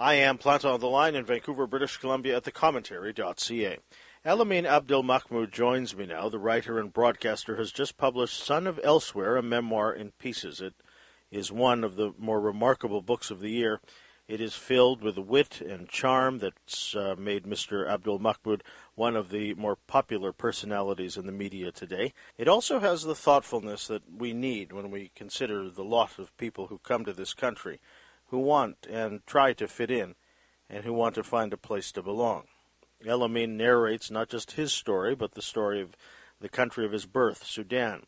I 0.00 0.14
am 0.14 0.38
Planta 0.38 0.72
on 0.72 0.78
the 0.78 0.86
line 0.86 1.16
in 1.16 1.24
Vancouver, 1.24 1.66
British 1.66 1.96
Columbia 1.96 2.36
at 2.36 2.44
thecommentary.ca. 2.44 3.78
Elamin 4.24 4.64
Abdelmahmoud 4.64 5.50
joins 5.50 5.96
me 5.96 6.06
now. 6.06 6.28
The 6.28 6.38
writer 6.38 6.78
and 6.78 6.92
broadcaster 6.92 7.56
has 7.56 7.72
just 7.72 7.98
published 7.98 8.38
Son 8.38 8.68
of 8.68 8.78
Elsewhere, 8.84 9.36
a 9.36 9.42
memoir 9.42 9.92
in 9.92 10.12
pieces. 10.12 10.60
It 10.60 10.74
is 11.32 11.50
one 11.50 11.82
of 11.82 11.96
the 11.96 12.12
more 12.16 12.40
remarkable 12.40 13.02
books 13.02 13.32
of 13.32 13.40
the 13.40 13.50
year. 13.50 13.80
It 14.28 14.40
is 14.40 14.54
filled 14.54 15.02
with 15.02 15.16
the 15.16 15.20
wit 15.20 15.60
and 15.60 15.88
charm 15.88 16.38
that's 16.38 16.94
uh, 16.94 17.16
made 17.18 17.42
Mr. 17.42 17.84
Abdelmahmoud 17.88 18.60
one 18.94 19.16
of 19.16 19.30
the 19.30 19.54
more 19.54 19.78
popular 19.88 20.32
personalities 20.32 21.16
in 21.16 21.26
the 21.26 21.32
media 21.32 21.72
today. 21.72 22.12
It 22.36 22.46
also 22.46 22.78
has 22.78 23.02
the 23.02 23.16
thoughtfulness 23.16 23.88
that 23.88 24.02
we 24.16 24.32
need 24.32 24.70
when 24.70 24.92
we 24.92 25.10
consider 25.16 25.68
the 25.68 25.82
lot 25.82 26.20
of 26.20 26.36
people 26.36 26.68
who 26.68 26.78
come 26.78 27.04
to 27.04 27.12
this 27.12 27.34
country, 27.34 27.80
who 28.28 28.38
want 28.38 28.86
and 28.90 29.24
try 29.26 29.52
to 29.54 29.68
fit 29.68 29.90
in, 29.90 30.14
and 30.70 30.84
who 30.84 30.92
want 30.92 31.14
to 31.16 31.22
find 31.22 31.52
a 31.52 31.58
place 31.58 31.92
to 31.92 32.02
belong. 32.02 32.44
Elamin 33.04 33.50
narrates 33.50 34.10
not 34.10 34.28
just 34.28 34.52
his 34.52 34.72
story, 34.72 35.14
but 35.14 35.34
the 35.34 35.42
story 35.42 35.80
of 35.80 35.96
the 36.40 36.48
country 36.48 36.84
of 36.84 36.92
his 36.92 37.06
birth, 37.06 37.44
Sudan 37.44 38.04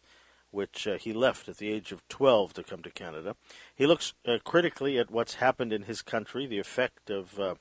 which 0.50 0.86
uh, 0.86 0.98
he 0.98 1.12
left 1.12 1.48
at 1.48 1.58
the 1.58 1.70
age 1.70 1.92
of 1.92 2.06
12 2.08 2.54
to 2.54 2.62
come 2.62 2.82
to 2.82 2.90
Canada. 2.90 3.36
He 3.74 3.86
looks 3.86 4.14
uh, 4.26 4.38
critically 4.44 4.98
at 4.98 5.10
what's 5.10 5.34
happened 5.34 5.72
in 5.72 5.82
his 5.82 6.02
country, 6.02 6.46
the 6.46 6.58
effect 6.58 7.10
of 7.10 7.38
uh, 7.38 7.54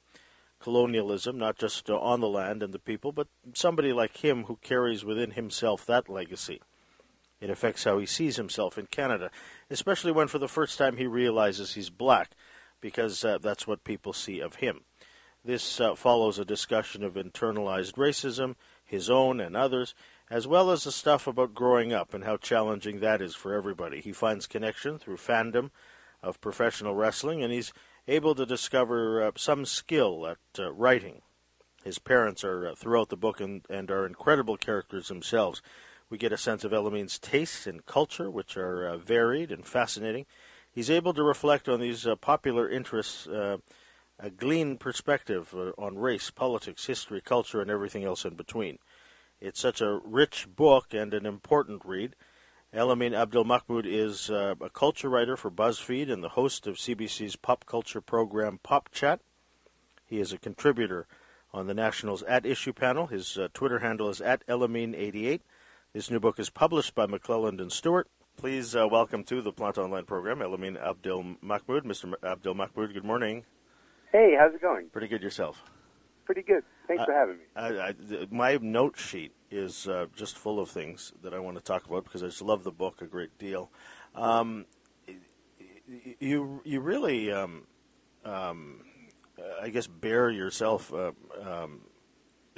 colonialism, 0.59 1.37
not 1.37 1.57
just 1.57 1.89
uh, 1.89 1.97
on 1.99 2.19
the 2.19 2.27
land 2.27 2.63
and 2.63 2.73
the 2.73 2.79
people, 2.79 3.11
but 3.11 3.27
somebody 3.53 3.93
like 3.93 4.17
him 4.17 4.45
who 4.45 4.57
carries 4.61 5.05
within 5.05 5.31
himself 5.31 5.85
that 5.85 6.09
legacy. 6.09 6.61
It 7.39 7.49
affects 7.49 7.85
how 7.85 7.99
he 7.99 8.05
sees 8.05 8.35
himself 8.35 8.77
in 8.77 8.87
Canada, 8.87 9.31
especially 9.69 10.11
when 10.11 10.27
for 10.27 10.39
the 10.39 10.49
first 10.49 10.77
time 10.77 10.97
he 10.97 11.07
realizes 11.07 11.73
he's 11.73 11.89
black, 11.89 12.31
because 12.81 13.23
uh, 13.23 13.37
that's 13.37 13.67
what 13.67 13.83
people 13.83 14.13
see 14.13 14.39
of 14.39 14.55
him. 14.55 14.81
This 15.43 15.79
uh, 15.79 15.95
follows 15.95 16.37
a 16.37 16.45
discussion 16.45 17.03
of 17.03 17.13
internalized 17.13 17.93
racism, 17.93 18.55
his 18.83 19.09
own 19.09 19.39
and 19.39 19.55
others, 19.55 19.95
as 20.29 20.47
well 20.47 20.69
as 20.69 20.83
the 20.83 20.91
stuff 20.91 21.27
about 21.27 21.53
growing 21.53 21.93
up 21.93 22.13
and 22.13 22.23
how 22.23 22.37
challenging 22.37 22.99
that 22.99 23.21
is 23.21 23.35
for 23.35 23.53
everybody. 23.53 24.01
He 24.01 24.11
finds 24.11 24.47
connection 24.47 24.97
through 24.97 25.17
fandom 25.17 25.71
of 26.21 26.41
professional 26.41 26.93
wrestling, 26.95 27.41
and 27.41 27.53
he's 27.53 27.73
able 28.07 28.35
to 28.35 28.45
discover 28.45 29.23
uh, 29.23 29.31
some 29.35 29.65
skill 29.65 30.27
at 30.27 30.37
uh, 30.59 30.71
writing. 30.71 31.21
His 31.83 31.99
parents 31.99 32.43
are 32.43 32.67
uh, 32.67 32.75
throughout 32.75 33.09
the 33.09 33.15
book 33.15 33.39
and, 33.39 33.65
and, 33.69 33.89
are 33.89 34.05
incredible 34.05 34.57
characters 34.57 35.07
themselves. 35.07 35.61
We 36.09 36.17
get 36.17 36.33
a 36.33 36.37
sense 36.37 36.63
of 36.63 36.71
Elamin's 36.71 37.19
tastes 37.19 37.67
and 37.67 37.85
culture, 37.85 38.29
which 38.29 38.57
are 38.57 38.87
uh, 38.87 38.97
varied 38.97 39.51
and 39.51 39.65
fascinating. 39.65 40.25
He's 40.71 40.89
able 40.89 41.13
to 41.13 41.23
reflect 41.23 41.67
on 41.67 41.79
these 41.79 42.05
uh, 42.05 42.15
popular 42.15 42.69
interests, 42.69 43.27
uh, 43.27 43.57
a 44.19 44.29
glean 44.29 44.77
perspective 44.77 45.53
on 45.77 45.97
race, 45.97 46.29
politics, 46.29 46.85
history, 46.85 47.21
culture, 47.21 47.61
and 47.61 47.71
everything 47.71 48.03
else 48.03 48.25
in 48.25 48.35
between. 48.35 48.77
It's 49.41 49.59
such 49.59 49.81
a 49.81 49.99
rich 50.03 50.47
book 50.53 50.93
and 50.93 51.13
an 51.13 51.25
important 51.25 51.83
read. 51.85 52.15
Elamin 52.73 53.13
Abdelmahmoud 53.13 53.85
is 53.85 54.29
uh, 54.29 54.53
a 54.61 54.69
culture 54.69 55.09
writer 55.09 55.35
for 55.35 55.49
BuzzFeed 55.49 56.11
and 56.11 56.23
the 56.23 56.29
host 56.29 56.67
of 56.67 56.75
CBC's 56.75 57.35
pop 57.35 57.65
culture 57.65 58.01
program 58.01 58.59
Pop 58.61 58.89
Chat. 58.91 59.21
He 60.05 60.19
is 60.19 60.33
a 60.33 60.37
contributor 60.37 61.07
on 61.51 61.67
the 61.67 61.73
National's 61.73 62.21
At 62.23 62.45
Issue 62.45 62.73
panel. 62.73 63.07
His 63.07 63.37
uh, 63.37 63.47
Twitter 63.53 63.79
handle 63.79 64.09
is 64.09 64.21
at 64.21 64.45
Elamin88. 64.45 65.41
This 65.93 66.11
new 66.11 66.19
book 66.19 66.39
is 66.39 66.51
published 66.51 66.93
by 66.93 67.07
McClelland 67.07 67.59
and 67.59 67.71
Stewart. 67.71 68.07
Please 68.39 68.75
uh, 68.75 68.87
welcome 68.87 69.23
to 69.25 69.41
the 69.41 69.53
Planta 69.53 69.79
Online 69.79 70.05
program 70.05 70.39
Elamin 70.39 70.81
Abdelmahmoud. 70.81 71.83
Mr. 71.83 72.13
Abdelmahmoud, 72.23 72.93
good 72.93 73.05
morning. 73.05 73.43
Hey, 74.11 74.35
how's 74.39 74.55
it 74.55 74.61
going? 74.61 74.87
Pretty 74.89 75.07
good 75.07 75.21
yourself 75.21 75.61
pretty 76.29 76.43
good. 76.43 76.63
Thanks 76.87 77.01
uh, 77.01 77.05
for 77.05 77.13
having 77.13 77.37
me. 77.37 77.43
I, 77.55 77.87
I, 77.87 78.27
my 78.29 78.59
note 78.61 78.99
sheet 78.99 79.33
is 79.49 79.87
uh, 79.87 80.05
just 80.15 80.37
full 80.37 80.59
of 80.59 80.69
things 80.69 81.11
that 81.23 81.33
I 81.33 81.39
want 81.39 81.57
to 81.57 81.63
talk 81.63 81.87
about 81.87 82.03
because 82.03 82.21
I 82.21 82.27
just 82.27 82.43
love 82.43 82.63
the 82.63 82.71
book 82.71 83.01
a 83.01 83.07
great 83.07 83.35
deal. 83.39 83.71
Um, 84.13 84.67
you 86.19 86.61
you 86.63 86.81
really, 86.81 87.31
um, 87.31 87.63
um, 88.23 88.81
I 89.59 89.69
guess, 89.69 89.87
bear 89.87 90.29
yourself 90.29 90.93
uh, 90.93 91.13
um, 91.41 91.81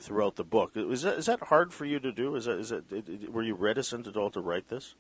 throughout 0.02 0.36
the 0.36 0.44
book. 0.44 0.72
Is 0.75 1.03
that 1.03 1.20
is 1.20 1.28
that 1.28 1.44
hard 1.44 1.72
for 1.74 1.86
you 1.86 2.02
to 2.02 2.12
do? 2.12 2.36
Is 2.36 2.44
that 2.44 2.59
is 2.59 2.74
it? 2.74 3.31
Were 3.31 3.44
you 3.44 3.56
reticent 3.56 4.06
at 4.06 4.18
all 4.18 4.31
to 4.31 4.41
write 4.41 4.68
this? 4.68 4.96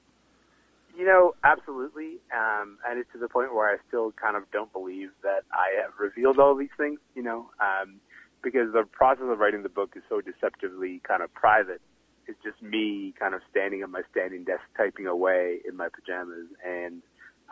You 0.97 1.05
know, 1.05 1.33
absolutely, 1.43 2.19
um, 2.35 2.77
and 2.87 2.99
it's 2.99 3.11
to 3.13 3.17
the 3.17 3.29
point 3.29 3.55
where 3.55 3.69
I 3.69 3.77
still 3.87 4.11
kind 4.11 4.35
of 4.35 4.43
don't 4.51 4.71
believe 4.73 5.09
that 5.23 5.43
I 5.51 5.81
have 5.81 5.93
revealed 5.99 6.37
all 6.37 6.55
these 6.55 6.73
things. 6.77 6.99
You 7.15 7.23
know, 7.23 7.49
um, 7.59 7.99
because 8.43 8.73
the 8.73 8.83
process 8.91 9.25
of 9.29 9.39
writing 9.39 9.63
the 9.63 9.69
book 9.69 9.93
is 9.95 10.03
so 10.09 10.21
deceptively 10.21 11.01
kind 11.07 11.23
of 11.23 11.33
private. 11.33 11.81
It's 12.27 12.37
just 12.43 12.61
me 12.61 13.13
kind 13.19 13.33
of 13.33 13.41
standing 13.49 13.81
at 13.81 13.89
my 13.89 14.01
standing 14.11 14.43
desk 14.43 14.61
typing 14.77 15.07
away 15.07 15.59
in 15.67 15.75
my 15.75 15.87
pajamas 15.89 16.47
and 16.65 17.01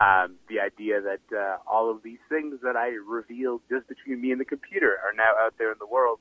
um, 0.00 0.36
the 0.48 0.60
idea 0.60 1.00
that 1.02 1.20
uh, 1.36 1.58
all 1.70 1.90
of 1.90 2.02
these 2.02 2.18
things 2.28 2.56
that 2.62 2.74
I 2.74 2.96
revealed 3.06 3.60
just 3.68 3.86
between 3.86 4.20
me 4.20 4.32
and 4.32 4.40
the 4.40 4.46
computer 4.46 4.96
are 5.04 5.12
now 5.14 5.30
out 5.38 5.54
there 5.58 5.70
in 5.70 5.78
the 5.78 5.86
world 5.86 6.20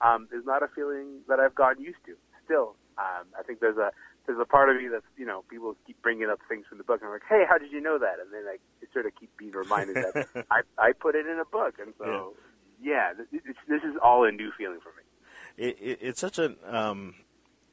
um, 0.00 0.28
is 0.34 0.44
not 0.44 0.64
a 0.64 0.68
feeling 0.74 1.22
that 1.28 1.38
I've 1.38 1.54
gotten 1.54 1.82
used 1.82 2.02
to. 2.06 2.14
Still, 2.44 2.74
um, 2.98 3.30
I 3.38 3.44
think 3.44 3.60
there's 3.60 3.78
a 3.78 3.92
there's 4.30 4.40
a 4.40 4.46
part 4.46 4.70
of 4.70 4.76
me 4.76 4.86
that's 4.86 5.04
you 5.18 5.26
know 5.26 5.42
people 5.50 5.74
keep 5.86 6.00
bringing 6.02 6.30
up 6.30 6.38
things 6.48 6.66
from 6.68 6.78
the 6.78 6.84
book 6.84 7.00
and 7.00 7.08
I'm 7.08 7.14
like, 7.14 7.26
hey, 7.28 7.42
how 7.48 7.58
did 7.58 7.72
you 7.72 7.80
know 7.80 7.98
that? 7.98 8.22
And 8.22 8.30
then 8.32 8.46
I 8.46 8.58
sort 8.92 9.06
of 9.06 9.12
keep 9.18 9.34
being 9.36 9.50
reminded 9.50 9.96
that 9.96 10.46
I 10.50 10.62
I 10.78 10.92
put 10.92 11.16
it 11.16 11.26
in 11.26 11.38
a 11.38 11.44
book, 11.44 11.74
and 11.80 11.92
so 11.98 12.06
yeah 12.06 12.46
yeah, 12.82 13.12
this, 13.16 13.26
this 13.68 13.82
is 13.82 13.96
all 14.02 14.24
a 14.24 14.32
new 14.32 14.50
feeling 14.56 14.80
for 14.80 14.90
me. 14.90 15.68
It, 15.68 15.78
it, 15.80 15.98
it's 16.00 16.20
such 16.20 16.38
an 16.38 16.56
um, 16.66 17.14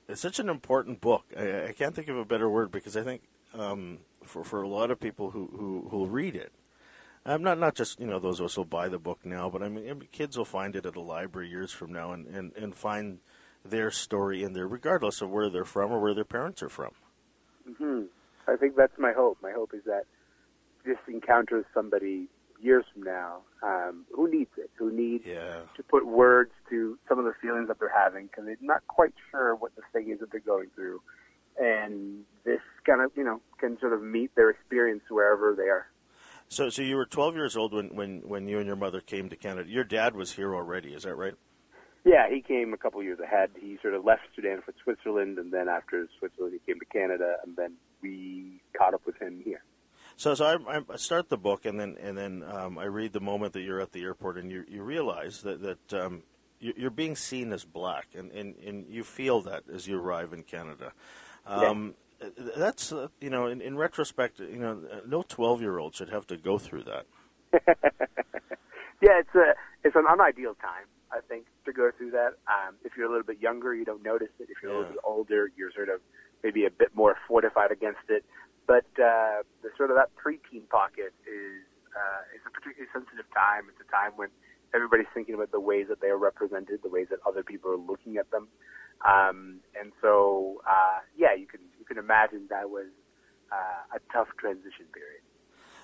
it's 0.08 0.22
such 0.22 0.40
an 0.40 0.50
important 0.50 1.02
book. 1.02 1.26
I, 1.38 1.68
I, 1.68 1.72
can't 1.74 1.96
think 1.96 2.10
of 2.10 2.18
a 2.18 2.26
better 2.26 2.50
word 2.50 2.72
because 2.72 2.98
I 2.98 3.04
think 3.04 3.22
um, 3.54 4.00
for 4.24 4.44
for 4.44 4.62
a 4.62 4.68
lot 4.68 4.92
of 4.92 5.00
people 5.00 5.32
who 5.32 5.50
who 5.56 5.88
who 5.90 6.06
read 6.06 6.36
it, 6.36 6.52
I'm 7.26 7.44
not 7.44 7.60
not 7.60 7.76
just 7.76 8.00
you 8.00 8.08
know 8.08 8.20
those 8.20 8.40
of 8.40 8.48
us 8.48 8.56
who 8.56 8.66
buy 8.66 8.90
the 8.90 9.00
book 9.00 9.20
now, 9.24 9.50
but 9.50 9.64
I 9.64 9.70
mean 9.70 10.08
kids 10.12 10.38
will 10.38 10.46
find 10.46 10.76
it 10.76 10.86
at 10.86 10.96
a 10.96 11.02
library 11.02 11.50
years 11.50 11.72
from 11.72 11.94
now 11.94 12.12
and, 12.12 12.28
and, 12.28 12.52
and 12.56 12.76
find 12.76 13.20
their 13.70 13.92
story 13.92 14.44
in 14.44 14.54
there, 14.54 14.68
regardless 14.68 15.22
of 15.22 15.30
where 15.30 15.50
they're 15.50 15.66
from 15.66 15.92
or 15.92 16.00
where 16.00 16.14
their 16.14 16.26
parents 16.26 16.62
are 16.64 16.70
from. 16.70 16.92
hmm 17.78 18.04
I 18.48 18.56
think 18.56 18.76
that's 18.78 18.98
my 18.98 19.12
hope. 19.12 19.38
My 19.42 19.52
hope 19.52 19.74
is 19.74 19.84
that 19.86 20.04
this 20.86 20.98
encounters 21.08 21.66
somebody 21.74 22.30
years 22.62 22.86
from 22.94 23.04
now 23.04 23.42
um, 23.62 24.06
who 24.14 24.30
needs 24.30 24.50
it, 24.58 24.70
who 24.78 24.92
needs 24.92 25.24
yeah. 25.26 25.60
to 25.76 25.84
put 25.84 26.06
words 26.06 26.52
to 26.70 26.98
some 27.08 27.20
of 27.20 27.26
the 27.26 27.34
feelings 27.42 27.68
that 27.68 27.80
they're 27.80 27.94
having 27.94 28.28
because 28.28 28.46
they're 28.46 28.58
not 28.62 28.86
quite 28.88 29.14
sure 29.32 29.56
what 29.56 29.76
the 29.76 29.82
thing 29.94 30.10
is 30.10 30.20
that 30.20 30.32
they're 30.32 30.40
going 30.40 30.70
through. 30.76 31.02
And 31.60 32.24
this 32.46 32.62
kind 32.86 33.02
of, 33.02 33.12
you 33.16 33.24
know, 33.24 33.42
can 33.60 33.80
sort 33.80 33.94
of 33.94 34.02
meet 34.02 34.34
their 34.36 34.50
experience 34.50 35.02
wherever 35.10 35.56
they 35.56 35.64
are. 35.64 35.88
So, 36.50 36.70
so 36.70 36.82
you 36.82 36.96
were 36.96 37.06
12 37.06 37.36
years 37.36 37.58
old 37.58 37.74
when, 37.74 37.96
when, 37.96 38.22
when 38.26 38.48
you 38.48 38.58
and 38.58 38.68
your 38.68 38.76
mother 38.76 39.02
came 39.02 39.30
to 39.30 39.36
Canada. 39.36 39.70
Your 39.70 39.84
dad 39.84 40.16
was 40.16 40.34
here 40.34 40.56
already, 40.56 40.94
is 40.94 41.04
that 41.04 41.16
right? 41.16 41.34
Yeah, 42.08 42.30
he 42.30 42.42
came 42.42 42.74
a 42.74 42.78
couple 42.78 43.04
years 43.04 43.20
ahead. 43.20 43.50
He 43.60 43.78
sort 43.82 43.94
of 43.94 44.06
left 44.06 44.22
Sudan 44.34 44.62
for 44.64 44.74
Switzerland, 44.82 45.38
and 45.38 45.52
then 45.52 45.68
after 45.68 46.08
Switzerland, 46.18 46.54
he 46.54 46.72
came 46.72 46.80
to 46.80 46.86
Canada, 46.86 47.36
and 47.46 47.58
then 47.58 47.74
we 48.02 48.62
caught 48.78 48.94
up 48.94 49.02
with 49.06 49.22
him 49.22 49.42
here. 49.44 49.62
So, 50.16 50.34
so 50.34 50.46
I, 50.46 50.78
I 50.90 50.96
start 50.96 51.28
the 51.28 51.38
book, 51.38 51.66
and 51.66 51.78
then 51.78 51.98
and 52.02 52.18
then 52.18 52.44
um, 52.48 52.78
I 52.78 52.86
read 52.86 53.12
the 53.12 53.20
moment 53.20 53.52
that 53.54 53.62
you're 53.62 53.82
at 53.82 53.92
the 53.92 54.04
airport, 54.04 54.38
and 54.38 54.50
you 54.50 54.64
you 54.70 54.84
realize 54.84 55.42
that 55.42 55.62
that 55.62 56.02
um, 56.02 56.24
you're 56.62 56.90
being 56.90 57.18
seen 57.18 57.52
as 57.52 57.66
black, 57.66 58.08
and, 58.16 58.32
and, 58.32 58.56
and 58.66 58.88
you 58.88 59.04
feel 59.04 59.42
that 59.42 59.64
as 59.72 59.86
you 59.86 60.00
arrive 60.00 60.32
in 60.32 60.44
Canada. 60.44 60.94
Um, 61.46 61.94
yeah. 62.22 62.30
That's 62.56 62.94
uh, 62.94 63.10
you 63.20 63.30
know, 63.30 63.48
in, 63.48 63.60
in 63.60 63.76
retrospect, 63.78 64.40
you 64.40 64.60
know, 64.60 64.80
no 65.06 65.24
twelve 65.24 65.60
year 65.60 65.78
old 65.78 65.94
should 65.94 66.10
have 66.10 66.26
to 66.28 66.38
go 66.38 66.58
through 66.58 66.84
that. 66.84 67.06
yeah, 69.02 69.20
it's 69.20 69.36
a 69.36 69.56
it's 69.84 69.96
an 69.96 70.06
unideal 70.10 70.56
time, 70.56 70.86
I 71.12 71.20
think, 71.28 71.46
to 71.66 71.74
go 71.74 71.92
through 71.98 72.12
that. 72.12 72.38
Um, 72.48 72.76
if 72.84 72.94
you're 72.98 73.08
a 73.08 73.10
little 73.10 73.26
bit 73.26 73.40
younger, 73.40 73.74
you 73.74 73.86
don't 73.86 74.04
notice 74.04 74.32
it. 74.40 74.50
If 74.50 74.58
you're 74.62 74.72
yeah. 74.72 74.78
a 74.78 74.80
little 74.80 74.94
bit 74.94 75.04
older, 75.04 75.52
you're 75.56 75.72
sort 75.72 75.90
of 75.90 76.02
maybe 76.44 76.66
a 76.66 76.72
bit 76.72 76.96
more 76.96 77.16
fortified 77.28 77.72
against 77.72 78.10
it. 78.10 78.26
But 78.68 78.86
uh, 79.00 79.48
the 79.64 79.72
sort 79.78 79.92
of 79.92 79.98
that 79.98 80.12
preteen 80.16 80.68
pocket 80.70 81.14
is 81.24 81.64
uh, 81.96 82.36
is 82.36 82.42
a 82.46 82.52
particularly 82.52 82.90
sensitive 82.92 83.26
time. 83.34 83.72
It's 83.72 83.80
a 83.80 83.92
time 83.92 84.12
when 84.16 84.30
everybody's 84.76 85.08
thinking 85.14 85.36
about 85.36 85.52
the 85.52 85.60
ways 85.60 85.88
that 85.90 86.02
they 86.02 86.08
are 86.08 86.18
represented, 86.18 86.82
the 86.84 86.90
ways 86.90 87.08
that 87.10 87.20
other 87.26 87.44
people 87.44 87.72
are 87.72 87.78
looking 87.78 88.18
at 88.18 88.30
them, 88.32 88.50
um, 89.08 89.60
and 89.80 89.92
so 90.02 90.62
uh, 90.68 91.00
yeah, 91.16 91.34
you 91.34 91.48
can 91.48 91.62
you 91.80 91.86
can 91.86 91.98
imagine 91.98 92.48
that 92.50 92.70
was 92.70 92.88
uh, 93.52 93.96
a 93.96 94.00
tough 94.12 94.28
transition 94.38 94.86
period. 94.94 95.24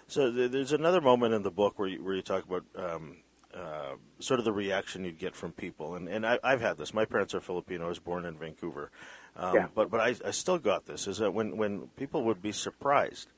So 0.07 0.29
there's 0.29 0.73
another 0.73 0.99
moment 0.99 1.33
in 1.33 1.43
the 1.43 1.51
book 1.51 1.79
where 1.79 1.87
you, 1.87 2.03
where 2.03 2.13
you 2.13 2.21
talk 2.21 2.43
about 2.43 2.65
um, 2.75 3.23
uh, 3.55 3.95
sort 4.19 4.39
of 4.39 4.45
the 4.45 4.51
reaction 4.53 5.03
you'd 5.05 5.19
get 5.19 5.35
from 5.35 5.51
people, 5.51 5.95
and 5.95 6.07
and 6.07 6.25
I, 6.25 6.37
have 6.43 6.61
had 6.61 6.77
this. 6.77 6.93
My 6.93 7.05
parents 7.05 7.33
are 7.35 7.39
Filipino. 7.41 7.85
I 7.85 7.89
was 7.89 7.99
born 7.99 8.25
in 8.25 8.37
Vancouver, 8.37 8.89
um, 9.35 9.55
yeah. 9.55 9.67
But 9.73 9.89
but 9.91 9.99
I, 9.99 10.15
I 10.25 10.31
still 10.31 10.57
got 10.57 10.85
this 10.85 11.07
is 11.07 11.17
that 11.19 11.33
when, 11.33 11.57
when 11.57 11.87
people 11.95 12.23
would 12.25 12.41
be 12.41 12.51
surprised 12.51 13.29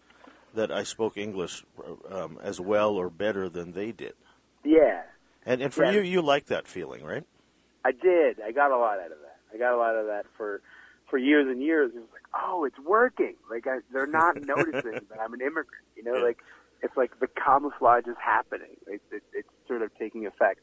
that 0.54 0.72
I 0.72 0.84
spoke 0.84 1.18
English 1.18 1.66
um, 2.10 2.40
as 2.42 2.60
well 2.62 2.92
or 2.92 3.10
better 3.10 3.50
than 3.50 3.74
they 3.74 3.92
did. 3.92 4.14
Yeah. 4.64 5.02
And 5.46 5.62
and 5.62 5.74
for 5.74 5.84
Yeah. 5.86 5.92
you, 5.92 6.02
you 6.02 6.22
like 6.22 6.46
that 6.46 6.68
feeling, 6.68 7.04
right? 7.04 7.24
I 7.84 7.92
did. 7.92 8.40
I 8.42 8.52
got 8.52 8.72
a 8.72 8.78
lot 8.78 9.00
out 9.00 9.12
of 9.12 9.20
that. 9.20 9.38
I 9.54 9.58
got 9.58 9.74
a 9.74 9.78
lot 9.78 9.96
of 9.96 10.08
that 10.08 10.26
for 10.38 10.62
for 11.10 11.18
years 11.18 11.48
and 11.48 11.62
years. 11.62 11.92
It 11.94 12.00
was 12.00 12.10
like, 12.14 12.24
oh, 12.34 12.64
it's 12.66 12.80
working. 12.80 13.36
Like 13.50 13.68
I, 13.68 13.80
they're 13.92 14.08
not 14.08 14.38
noticing 14.42 14.94
that 15.10 15.20
I'm 15.22 15.34
an 15.34 15.42
immigrant. 15.42 15.68
You 15.98 16.04
know, 16.04 16.16
Yeah. 16.16 16.24
like 16.24 16.38
it's 16.82 16.96
like 16.98 17.20
the 17.20 17.28
camouflage 17.28 18.06
is 18.08 18.18
happening. 18.24 18.78
It, 18.88 19.02
it, 19.12 19.24
it's 19.34 19.50
sort 19.68 19.82
of 19.82 19.92
taking 19.98 20.26
effect. 20.26 20.62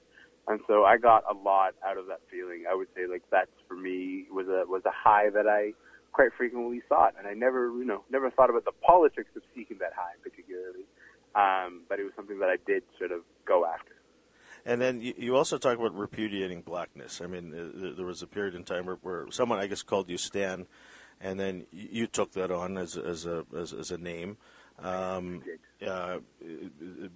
And 0.49 0.61
so 0.67 0.85
I 0.85 0.97
got 0.99 1.25
a 1.31 1.35
lot 1.35 1.75
out 1.87 1.99
of 1.99 2.07
that 2.09 2.21
feeling. 2.31 2.65
I 2.71 2.75
would 2.75 2.89
say 2.97 3.07
like 3.07 3.23
that's 3.31 3.51
for 3.69 3.77
me 3.77 4.27
was 4.33 4.49
a 4.49 4.65
was 4.69 4.83
a 4.85 4.93
high 4.93 5.31
that 5.31 5.47
I 5.47 5.73
quite 6.11 6.31
frequently 6.37 6.83
sought, 6.89 7.15
and 7.19 7.27
I 7.27 7.35
never 7.35 7.67
you 7.79 7.85
know 7.85 8.03
never 8.11 8.31
thought 8.31 8.51
about 8.51 8.65
the 8.65 8.73
politics 8.85 9.31
of 9.37 9.43
seeking 9.55 9.79
that 9.79 9.93
high 9.95 10.15
particularly. 10.23 10.85
Um, 11.35 11.83
but 11.89 11.99
it 11.99 12.05
was 12.05 12.13
something 12.15 12.39
that 12.41 12.51
I 12.51 12.57
did 12.67 12.83
sort 12.99 13.13
of 13.13 13.21
go 13.47 13.65
after. 13.65 13.95
And 14.65 14.81
then 14.81 15.01
you, 15.01 15.35
also 15.35 15.59
talk 15.59 15.77
about 15.79 15.95
repudiating 15.95 16.61
blackness. 16.61 17.21
I 17.21 17.27
mean, 17.27 17.53
uh, 17.53 17.97
there 17.97 18.07
was 18.07 18.23
a 18.23 18.29
period 18.29 18.55
in 18.55 18.63
time 18.63 18.87
where, 18.87 18.99
where 19.03 19.27
someone, 19.31 19.59
I 19.59 19.67
guess, 19.67 19.83
called 19.83 20.09
you 20.09 20.19
Stan, 20.19 20.67
and 21.21 21.41
then 21.41 21.67
you 21.73 22.07
took 22.07 22.33
that 22.33 22.53
on 22.53 22.79
as, 22.79 22.97
as 22.97 23.27
a 23.27 23.45
as, 23.57 23.73
as 23.73 23.91
a 23.91 23.99
name, 23.99 24.37
um, 24.83 25.43
uh, 25.87 26.19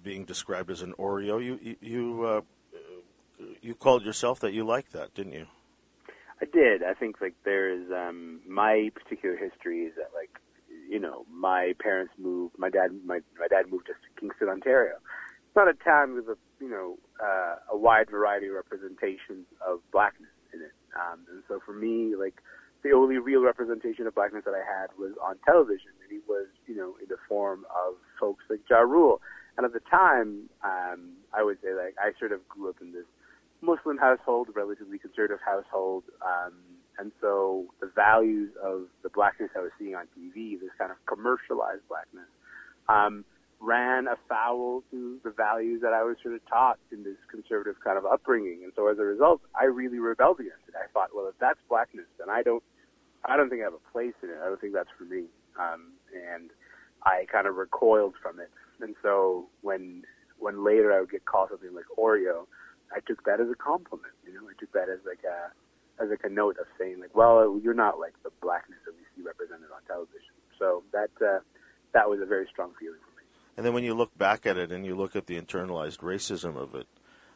being 0.03 0.25
described 0.25 0.71
as 0.71 0.81
an 0.81 0.93
Oreo. 0.97 1.43
You 1.43 1.59
you 1.61 1.75
you, 1.81 2.25
uh, 2.25 2.41
you 3.61 3.75
called 3.75 4.03
yourself 4.03 4.39
that. 4.41 4.53
You 4.53 4.65
liked 4.65 4.93
that, 4.93 5.13
didn't 5.13 5.33
you? 5.33 5.47
I 6.41 6.45
did. 6.45 6.83
I 6.83 6.93
think 6.93 7.19
like 7.21 7.33
there's 7.43 7.91
um 7.91 8.41
my 8.47 8.91
particular 8.93 9.35
history 9.35 9.81
is 9.81 9.95
that 9.95 10.11
like 10.13 10.39
you 10.89 10.99
know 10.99 11.25
my 11.31 11.73
parents 11.79 12.13
moved. 12.17 12.55
My 12.57 12.69
dad 12.69 12.91
my 13.05 13.19
my 13.39 13.47
dad 13.47 13.71
moved 13.71 13.89
us 13.89 13.95
to 14.03 14.19
Kingston, 14.21 14.49
Ontario. 14.49 14.95
It's 14.95 15.55
not 15.55 15.67
a 15.67 15.73
town 15.73 16.13
with 16.13 16.27
a 16.27 16.37
you 16.59 16.69
know 16.69 16.97
uh, 17.23 17.55
a 17.71 17.77
wide 17.77 18.09
variety 18.09 18.47
of 18.47 18.53
representations 18.53 19.45
of 19.65 19.79
blackness 19.91 20.29
in 20.53 20.61
it. 20.61 20.71
Um, 20.95 21.25
and 21.31 21.43
so 21.47 21.59
for 21.65 21.73
me, 21.73 22.15
like 22.15 22.41
the 22.83 22.91
only 22.91 23.17
real 23.17 23.41
representation 23.41 24.07
of 24.07 24.15
blackness 24.15 24.43
that 24.45 24.53
I 24.53 24.63
had 24.63 24.87
was 24.97 25.13
on 25.23 25.37
television, 25.45 25.91
and 26.03 26.17
it 26.17 26.23
was 26.27 26.47
you 26.67 26.75
know 26.75 26.95
in 27.01 27.07
the 27.09 27.17
form 27.27 27.65
of 27.73 27.95
folks 28.19 28.43
like 28.49 28.61
Ja 28.69 28.79
Rule. 28.79 29.21
And 29.57 29.65
at 29.65 29.73
the 29.73 29.81
time, 29.89 30.49
um, 30.63 31.17
I 31.33 31.43
would 31.43 31.57
say 31.63 31.73
like 31.73 31.95
I 31.99 32.17
sort 32.19 32.31
of 32.31 32.47
grew 32.47 32.69
up 32.69 32.75
in 32.81 32.93
this 32.93 33.05
Muslim 33.61 33.97
household, 33.97 34.49
relatively 34.53 34.99
conservative 34.99 35.39
household, 35.43 36.03
um, 36.21 36.53
and 36.99 37.11
so 37.21 37.65
the 37.79 37.91
values 37.95 38.51
of 38.63 38.85
the 39.03 39.09
blackness 39.09 39.49
I 39.55 39.59
was 39.59 39.71
seeing 39.79 39.95
on 39.95 40.05
TV, 40.17 40.59
this 40.59 40.69
kind 40.77 40.91
of 40.91 40.97
commercialized 41.05 41.87
blackness, 41.89 42.29
um, 42.89 43.25
ran 43.59 44.07
afoul 44.07 44.83
to 44.91 45.19
the 45.23 45.31
values 45.31 45.81
that 45.81 45.93
I 45.93 46.03
was 46.03 46.17
sort 46.21 46.35
of 46.35 46.45
taught 46.45 46.77
in 46.91 47.03
this 47.03 47.17
conservative 47.29 47.75
kind 47.83 47.97
of 47.97 48.05
upbringing. 48.05 48.61
And 48.63 48.71
so 48.75 48.87
as 48.87 48.99
a 48.99 49.03
result, 49.03 49.41
I 49.59 49.65
really 49.65 49.99
rebelled 49.99 50.39
against 50.39 50.67
it. 50.67 50.75
I 50.75 50.87
thought, 50.93 51.09
well, 51.15 51.27
if 51.27 51.35
that's 51.39 51.59
blackness, 51.67 52.05
then 52.19 52.29
I 52.29 52.43
don't, 52.43 52.63
I 53.25 53.35
don't 53.35 53.49
think 53.49 53.61
I 53.61 53.65
have 53.65 53.73
a 53.73 53.91
place 53.91 54.13
in 54.21 54.29
it. 54.29 54.37
I 54.43 54.45
don't 54.45 54.61
think 54.61 54.73
that's 54.73 54.93
for 54.97 55.05
me. 55.05 55.25
Um, 55.59 55.93
and 56.13 56.51
I 57.03 57.25
kind 57.31 57.47
of 57.47 57.55
recoiled 57.55 58.13
from 58.21 58.39
it. 58.39 58.51
And 58.79 58.95
so 59.01 59.49
when, 59.61 60.03
when 60.37 60.63
later 60.63 60.93
I 60.93 60.99
would 61.01 61.09
get 61.09 61.25
called 61.25 61.49
something 61.49 61.73
like 61.73 61.89
Oreo, 61.97 62.45
I 62.93 62.99
took 63.07 63.25
that 63.25 63.41
as 63.41 63.49
a 63.49 63.55
compliment. 63.55 64.13
You 64.23 64.33
know, 64.33 64.47
I 64.47 64.53
took 64.59 64.71
that 64.73 64.87
as 64.87 64.99
like 65.05 65.25
a 65.25 65.51
as 65.97 66.09
like 66.09 66.21
a 66.23 66.29
note 66.29 66.57
of 66.61 66.67
saying 66.77 67.01
like, 67.01 67.15
well, 67.15 67.59
you're 67.61 67.73
not 67.73 67.99
like 67.99 68.13
the 68.23 68.29
blackness 68.41 68.77
that 68.85 68.93
we 68.93 69.03
see 69.15 69.25
represented 69.25 69.73
on 69.73 69.81
television. 69.87 70.37
So 70.59 70.83
that 70.93 71.09
uh, 71.19 71.41
that 71.93 72.09
was 72.09 72.21
a 72.21 72.25
very 72.25 72.47
strong 72.51 72.71
feeling. 72.79 73.01
And 73.57 73.65
then 73.65 73.73
when 73.73 73.83
you 73.83 73.93
look 73.95 74.15
back 74.17 74.45
at 74.45 74.55
it 74.57 74.71
and 74.71 74.85
you 74.85 74.95
look 74.95 75.15
at 75.15 75.25
the 75.25 75.39
internalized 75.41 75.97
racism 75.99 76.55
of 76.55 76.75
it, 76.75 76.87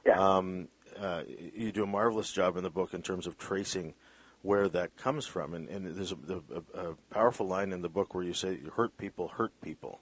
Yeah. 0.05 0.19
um, 0.19 0.67
uh, 0.99 1.23
you 1.27 1.71
do 1.71 1.83
a 1.83 1.87
marvelous 1.87 2.31
job 2.31 2.55
in 2.57 2.63
the 2.63 2.69
book 2.69 2.93
in 2.93 3.01
terms 3.01 3.25
of 3.25 3.37
tracing 3.37 3.93
where 4.43 4.69
that 4.69 4.95
comes 4.97 5.25
from. 5.25 5.53
And, 5.53 5.67
and 5.69 5.95
there's 5.95 6.11
a, 6.11 6.41
a, 6.75 6.89
a 6.89 6.95
powerful 7.09 7.47
line 7.47 7.71
in 7.71 7.81
the 7.81 7.89
book 7.89 8.13
where 8.13 8.23
you 8.23 8.33
say, 8.33 8.59
"Hurt 8.75 8.97
people 8.97 9.29
hurt 9.29 9.51
people." 9.61 9.99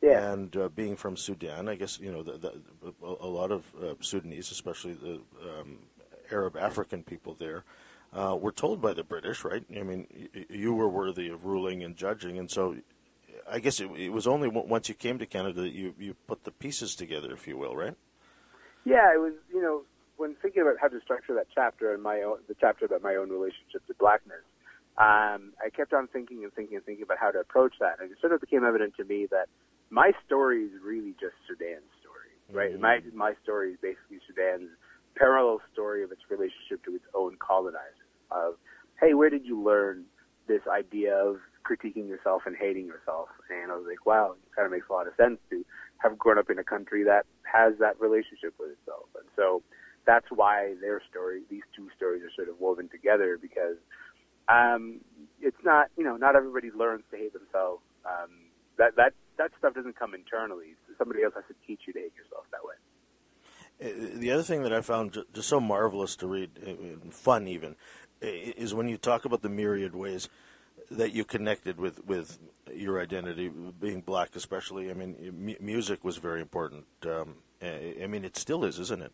yeah. 0.00 0.30
And 0.32 0.56
uh, 0.56 0.68
being 0.68 0.96
from 0.96 1.16
Sudan, 1.16 1.68
I 1.68 1.74
guess 1.74 1.98
you 1.98 2.12
know 2.12 2.22
the, 2.22 2.38
the, 2.38 2.94
a 3.02 3.26
a 3.26 3.26
lot 3.26 3.50
of 3.50 3.64
uh, 3.82 3.94
Sudanese, 4.00 4.50
especially 4.52 4.94
the 4.94 5.20
um, 5.42 5.78
Arab 6.30 6.56
African 6.56 7.02
people 7.02 7.34
there, 7.34 7.64
uh, 8.12 8.36
were 8.38 8.52
told 8.52 8.80
by 8.80 8.92
the 8.94 9.02
British, 9.04 9.44
right? 9.44 9.64
I 9.76 9.82
mean, 9.82 10.06
y- 10.34 10.46
you 10.50 10.74
were 10.74 10.88
worthy 10.88 11.28
of 11.30 11.44
ruling 11.46 11.82
and 11.82 11.96
judging, 11.96 12.38
and 12.38 12.50
so 12.50 12.76
I 13.50 13.58
guess 13.60 13.80
it, 13.80 13.90
it 13.96 14.10
was 14.10 14.26
only 14.26 14.48
w- 14.48 14.68
once 14.68 14.88
you 14.88 14.94
came 14.94 15.18
to 15.18 15.26
Canada 15.26 15.62
that 15.62 15.72
you 15.72 15.94
you 15.98 16.14
put 16.26 16.44
the 16.44 16.50
pieces 16.50 16.94
together, 16.94 17.32
if 17.32 17.46
you 17.46 17.56
will, 17.56 17.74
right? 17.76 17.94
Yeah, 18.84 19.12
it 19.14 19.18
was. 19.20 19.34
You 19.52 19.62
know, 19.62 19.82
when 20.16 20.34
thinking 20.42 20.62
about 20.62 20.76
how 20.80 20.88
to 20.88 21.00
structure 21.00 21.34
that 21.34 21.46
chapter 21.54 21.92
and 21.92 22.02
my 22.02 22.22
own, 22.22 22.38
the 22.48 22.54
chapter 22.60 22.84
about 22.84 23.02
my 23.02 23.14
own 23.16 23.30
relationship 23.30 23.86
to 23.86 23.94
blackness, 23.98 24.44
um, 24.98 25.52
I 25.64 25.70
kept 25.74 25.92
on 25.92 26.08
thinking 26.08 26.44
and 26.44 26.52
thinking 26.52 26.76
and 26.76 26.84
thinking 26.84 27.04
about 27.04 27.18
how 27.18 27.30
to 27.30 27.38
approach 27.38 27.74
that, 27.80 28.00
and 28.00 28.10
it 28.10 28.18
sort 28.20 28.32
of 28.32 28.40
became 28.40 28.64
evident 28.64 28.94
to 28.96 29.04
me 29.04 29.26
that 29.30 29.48
my 29.90 30.12
story 30.26 30.64
is 30.64 30.72
really 30.84 31.14
just 31.20 31.34
Sudan's 31.46 31.88
story, 32.00 32.32
right? 32.52 32.74
Mhm. 32.74 32.80
My 32.80 33.00
my 33.14 33.34
story 33.42 33.72
is 33.72 33.78
basically 33.80 34.20
Sudan's 34.26 34.70
parallel 35.14 35.60
story 35.72 36.04
of 36.04 36.12
its 36.12 36.22
relationship 36.30 36.84
to 36.84 36.94
its 36.94 37.04
own 37.14 37.36
colonizers. 37.38 37.94
Of, 38.30 38.56
hey, 39.00 39.14
where 39.14 39.30
did 39.30 39.46
you 39.46 39.60
learn 39.60 40.04
this 40.46 40.60
idea 40.66 41.16
of 41.16 41.40
critiquing 41.68 42.08
yourself 42.08 42.42
and 42.46 42.56
hating 42.56 42.86
yourself? 42.86 43.28
And 43.50 43.70
I 43.70 43.76
was 43.76 43.86
like, 43.86 44.06
wow, 44.06 44.32
it 44.32 44.56
kind 44.56 44.66
of 44.66 44.72
makes 44.72 44.86
a 44.88 44.92
lot 44.92 45.06
of 45.06 45.14
sense 45.16 45.38
to 45.50 45.64
have 45.98 46.16
grown 46.16 46.38
up 46.38 46.48
in 46.48 46.58
a 46.58 46.64
country 46.64 47.04
that 47.04 47.26
has 47.42 47.74
that 47.80 48.00
relationship 48.00 48.54
with 48.58 48.70
itself. 48.70 49.06
And 49.16 49.28
so 49.36 49.62
that's 50.06 50.26
why 50.30 50.74
their 50.80 51.02
story, 51.10 51.42
these 51.50 51.66
two 51.76 51.88
stories 51.96 52.22
are 52.22 52.30
sort 52.34 52.48
of 52.48 52.58
woven 52.60 52.88
together 52.88 53.38
because 53.40 53.76
um, 54.48 55.00
it's 55.40 55.62
not, 55.64 55.88
you 55.96 56.04
know, 56.04 56.16
not 56.16 56.36
everybody 56.36 56.70
learns 56.70 57.04
to 57.10 57.16
hate 57.16 57.34
themselves. 57.34 57.82
Um, 58.06 58.30
that, 58.78 58.96
that, 58.96 59.12
that 59.36 59.50
stuff 59.58 59.74
doesn't 59.74 59.98
come 59.98 60.14
internally. 60.14 60.76
Somebody 60.96 61.22
else 61.24 61.34
has 61.34 61.44
to 61.48 61.54
teach 61.66 61.80
you 61.86 61.92
to 61.92 61.98
hate 61.98 62.12
yourself 62.16 62.44
that 62.52 62.64
way. 62.64 62.76
Uh, 63.80 64.18
The 64.18 64.30
other 64.30 64.42
thing 64.42 64.62
that 64.62 64.72
I 64.72 64.80
found 64.80 65.18
just 65.34 65.48
so 65.48 65.60
marvelous 65.60 66.16
to 66.16 66.26
read, 66.26 66.50
uh, 66.66 67.10
fun 67.10 67.46
even, 67.46 67.76
is 68.20 68.74
when 68.74 68.88
you 68.88 68.96
talk 68.96 69.24
about 69.24 69.42
the 69.42 69.48
myriad 69.48 69.94
ways 69.94 70.28
that 70.90 71.12
you 71.12 71.24
connected 71.24 71.78
with, 71.78 72.04
with 72.06 72.38
your 72.72 73.00
identity, 73.00 73.50
being 73.80 74.00
black 74.00 74.34
especially. 74.36 74.90
I 74.90 74.94
mean, 74.94 75.16
mu- 75.38 75.54
music 75.60 76.04
was 76.04 76.16
very 76.16 76.40
important. 76.40 76.84
Um, 77.04 77.36
I 77.62 78.06
mean, 78.08 78.24
it 78.24 78.36
still 78.36 78.64
is, 78.64 78.78
isn't 78.78 79.02
it? 79.02 79.12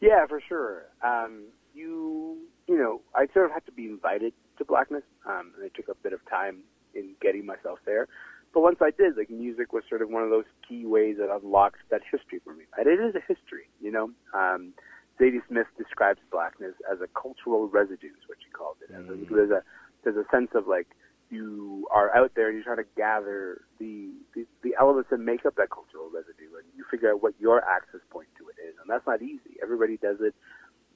Yeah, 0.00 0.26
for 0.26 0.40
sure. 0.40 0.84
Um, 1.02 1.44
you, 1.74 2.38
you 2.66 2.78
know, 2.78 3.00
I 3.14 3.26
sort 3.32 3.46
of 3.46 3.52
had 3.52 3.66
to 3.66 3.72
be 3.72 3.84
invited 3.86 4.32
to 4.58 4.64
blackness, 4.64 5.02
um, 5.26 5.52
and 5.56 5.64
it 5.66 5.72
took 5.74 5.88
a 5.88 5.94
bit 5.94 6.12
of 6.12 6.20
time 6.28 6.58
in 6.94 7.14
getting 7.20 7.44
myself 7.44 7.78
there. 7.84 8.08
But 8.54 8.60
once 8.62 8.78
I 8.80 8.90
did, 8.90 9.16
like 9.18 9.28
music 9.28 9.72
was 9.74 9.82
sort 9.88 10.00
of 10.00 10.08
one 10.08 10.22
of 10.22 10.30
those 10.30 10.44
key 10.66 10.86
ways 10.86 11.16
that 11.18 11.28
unlocked 11.30 11.80
that 11.90 12.00
history 12.10 12.40
for 12.42 12.54
me. 12.54 12.64
And 12.78 12.86
it 12.86 12.98
is 13.00 13.14
a 13.14 13.20
history, 13.20 13.68
you 13.82 13.90
know. 13.90 14.10
Um, 14.32 14.72
Zadie 15.20 15.40
Smith 15.48 15.66
describes 15.76 16.20
blackness 16.30 16.74
as 16.90 17.00
a 17.00 17.08
cultural 17.20 17.68
residue, 17.68 18.08
is 18.08 18.28
what 18.28 18.38
she 18.42 18.50
called 18.50 18.76
it. 18.82 18.94
And 18.94 19.08
Mm. 19.08 19.28
there's 19.28 19.50
a 19.50 19.62
there's 20.06 20.16
a 20.16 20.30
sense 20.30 20.50
of 20.54 20.68
like 20.68 20.86
you 21.30 21.86
are 21.90 22.14
out 22.14 22.32
there 22.36 22.46
and 22.48 22.54
you're 22.54 22.64
trying 22.64 22.84
to 22.84 22.90
gather 22.96 23.62
the, 23.80 24.10
the 24.34 24.46
the 24.62 24.74
elements 24.78 25.10
that 25.10 25.18
make 25.18 25.44
up 25.44 25.56
that 25.56 25.70
cultural 25.70 26.08
residue, 26.14 26.54
and 26.54 26.64
you 26.76 26.84
figure 26.90 27.10
out 27.10 27.22
what 27.22 27.34
your 27.40 27.58
access 27.66 28.00
point 28.10 28.28
to 28.38 28.46
it 28.48 28.54
is, 28.62 28.74
and 28.80 28.88
that's 28.88 29.06
not 29.06 29.20
easy. 29.20 29.58
Everybody 29.60 29.96
does 29.96 30.18
it 30.20 30.34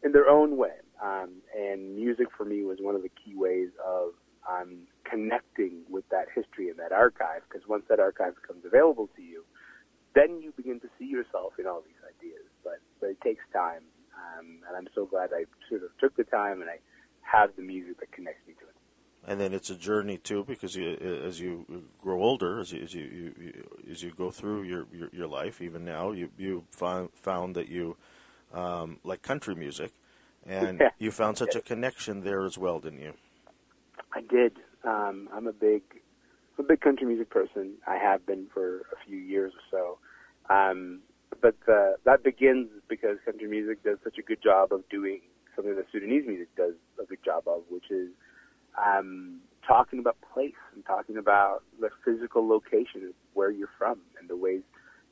in 0.04 0.12
their 0.12 0.28
own 0.28 0.56
way, 0.56 0.78
um, 1.02 1.42
and 1.58 1.96
music 1.96 2.28
for 2.36 2.44
me 2.44 2.62
was 2.62 2.78
one 2.80 2.94
of 2.94 3.02
the 3.02 3.10
key 3.10 3.34
ways 3.34 3.70
of 3.84 4.14
um, 4.48 4.86
connecting 5.02 5.82
with 5.90 6.08
that 6.10 6.26
history 6.34 6.70
and 6.70 6.78
that 6.78 6.92
archive. 6.92 7.42
Because 7.50 7.66
once 7.68 7.82
that 7.88 7.98
archive 7.98 8.34
becomes 8.40 8.64
available 8.64 9.10
to 9.16 9.22
you, 9.22 9.42
then 10.14 10.40
you 10.40 10.52
begin 10.56 10.78
to 10.80 10.88
see 10.98 11.06
yourself 11.06 11.54
in 11.58 11.66
all 11.66 11.82
these 11.82 12.00
ideas. 12.06 12.46
But 12.62 12.78
but 13.00 13.10
it 13.10 13.20
takes 13.20 13.42
time, 13.52 13.82
um, 14.14 14.62
and 14.68 14.76
I'm 14.76 14.88
so 14.94 15.06
glad 15.06 15.30
I 15.34 15.50
sort 15.68 15.82
of 15.82 15.90
took 15.98 16.14
the 16.16 16.24
time 16.24 16.60
and 16.62 16.70
I 16.70 16.78
have 17.22 17.50
the 17.56 17.62
music 17.62 17.98
that 17.98 18.12
connects 18.12 18.46
me 18.46 18.54
to 18.54 18.66
it. 18.66 18.69
And 19.26 19.38
then 19.38 19.52
it's 19.52 19.68
a 19.68 19.76
journey 19.76 20.16
too, 20.16 20.44
because 20.44 20.74
you, 20.74 20.94
as 21.26 21.38
you 21.38 21.84
grow 22.00 22.22
older, 22.22 22.58
as 22.58 22.72
you 22.72 22.82
as 22.82 22.94
you, 22.94 23.34
you, 23.38 23.68
as 23.90 24.02
you 24.02 24.12
go 24.16 24.30
through 24.30 24.62
your, 24.62 24.86
your, 24.92 25.10
your 25.12 25.28
life, 25.28 25.60
even 25.60 25.84
now, 25.84 26.12
you 26.12 26.30
you 26.38 26.64
found 26.70 27.10
found 27.14 27.54
that 27.56 27.68
you 27.68 27.96
um, 28.54 28.98
like 29.04 29.20
country 29.22 29.54
music, 29.54 29.92
and 30.46 30.80
Yeah. 30.80 30.90
you 30.98 31.10
found 31.10 31.36
such 31.36 31.54
a 31.54 31.60
connection 31.60 32.22
there 32.22 32.44
as 32.44 32.56
well, 32.56 32.80
didn't 32.80 33.00
you? 33.00 33.12
I 34.12 34.22
did. 34.22 34.56
Um, 34.84 35.28
I'm 35.32 35.46
a 35.46 35.52
big, 35.52 35.82
I'm 36.58 36.64
a 36.64 36.68
big 36.68 36.80
country 36.80 37.06
music 37.06 37.30
person. 37.30 37.74
I 37.86 37.96
have 37.96 38.24
been 38.26 38.46
for 38.52 38.80
a 38.92 38.96
few 39.06 39.18
years 39.18 39.52
or 39.54 39.98
so. 40.48 40.54
Um, 40.54 41.00
but 41.40 41.56
uh, 41.68 41.92
that 42.04 42.24
begins 42.24 42.68
because 42.88 43.18
country 43.24 43.48
music 43.48 43.84
does 43.84 43.98
such 44.02 44.18
a 44.18 44.22
good 44.22 44.42
job 44.42 44.72
of 44.72 44.88
doing 44.88 45.20
something 45.54 45.76
that 45.76 45.86
Sudanese 45.92 46.26
music 46.26 46.48
does 46.56 46.74
a 47.00 47.04
good 47.04 47.22
job 47.24 47.44
of, 47.46 47.62
which 47.68 47.90
is 47.90 48.08
um, 48.78 49.40
talking 49.66 49.98
about 49.98 50.16
place 50.32 50.54
and 50.74 50.84
talking 50.84 51.16
about 51.16 51.62
the 51.80 51.90
physical 52.04 52.46
location 52.46 53.04
of 53.04 53.14
where 53.34 53.50
you're 53.50 53.70
from 53.78 54.00
and 54.18 54.28
the 54.28 54.36
ways 54.36 54.62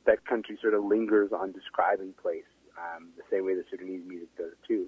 that 0.05 0.25
country 0.25 0.57
sort 0.61 0.73
of 0.73 0.83
lingers 0.83 1.31
on 1.31 1.51
describing 1.51 2.13
place. 2.21 2.43
um, 2.79 3.09
the 3.17 3.23
same 3.31 3.45
way 3.45 3.55
the 3.55 3.65
Sudanese 3.69 4.01
music 4.07 4.29
does 4.37 4.53
too. 4.67 4.87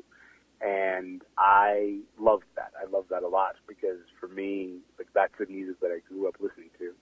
And 0.62 1.22
I 1.38 2.00
loved 2.20 2.46
that. 2.56 2.72
I 2.80 2.90
loved 2.90 3.10
that 3.10 3.24
a 3.24 3.28
lot 3.28 3.56
because 3.68 3.98
for 4.20 4.28
me, 4.28 4.78
like 4.98 5.08
that's 5.14 5.34
the 5.40 5.48
music 5.48 5.80
that 5.82 5.92
I 5.92 6.00
grew 6.08 6.28
up 6.28 6.36
listening 6.40 6.70
to. 6.80 6.94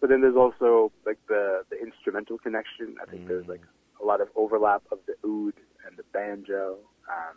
But 0.00 0.10
then 0.10 0.20
there's 0.20 0.36
also 0.36 0.92
like 1.06 1.18
the 1.26 1.64
the 1.70 1.80
instrumental 1.80 2.38
connection. 2.38 2.96
I 3.02 3.10
think 3.10 3.24
mm. 3.24 3.28
there's 3.28 3.48
like 3.48 3.62
a 4.00 4.04
lot 4.04 4.20
of 4.20 4.28
overlap 4.36 4.82
of 4.92 4.98
the 5.06 5.14
oud 5.24 5.54
and 5.86 5.96
the 5.96 6.04
banjo, 6.12 6.76
um, 7.08 7.36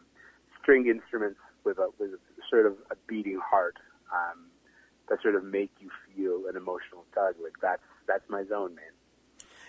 string 0.61 0.87
instruments 0.87 1.39
with 1.65 1.77
a 1.77 1.89
with 2.00 2.12
sort 2.50 2.65
of 2.65 2.74
a 2.91 2.96
beating 3.08 3.39
heart 3.39 3.77
um, 4.13 4.46
that 5.10 5.22
sort 5.22 5.36
of 5.36 5.43
make 5.43 5.72
you 5.79 5.89
feel 6.15 6.50
an 6.50 6.55
emotional 6.55 7.05
tug. 7.13 7.36
Like 7.41 7.53
that's 7.62 7.82
that's 8.08 8.29
my 8.29 8.43
zone, 8.46 8.75
man. 8.75 8.86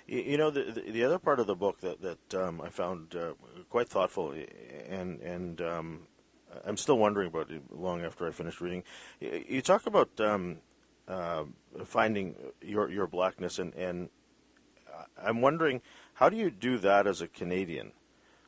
You 0.06 0.36
know, 0.36 0.50
the, 0.50 0.64
the, 0.64 0.90
the 0.92 1.04
other 1.04 1.18
part 1.18 1.40
of 1.40 1.46
the 1.46 1.54
book 1.54 1.80
that 1.80 2.02
that 2.02 2.34
um, 2.34 2.60
I 2.60 2.68
found 2.68 3.16
uh, 3.16 3.32
quite 3.70 3.88
thoughtful, 3.88 4.34
and 4.88 5.20
and 5.20 5.60
um, 5.62 6.00
I'm 6.66 6.76
still 6.76 6.98
wondering 6.98 7.28
about 7.28 7.50
it 7.50 7.62
long 7.70 8.04
after 8.04 8.26
I 8.26 8.30
finished 8.30 8.60
reading. 8.60 8.82
You 9.20 9.62
talk 9.62 9.86
about 9.86 10.10
um, 10.20 10.58
uh, 11.08 11.44
finding 11.86 12.34
your 12.60 12.90
your 12.90 13.06
blackness, 13.06 13.58
and 13.58 13.74
and 13.74 14.10
I'm 15.22 15.40
wondering 15.40 15.80
how 16.14 16.28
do 16.28 16.36
you 16.36 16.50
do 16.50 16.78
that 16.78 17.06
as 17.06 17.20
a 17.20 17.28
Canadian 17.28 17.92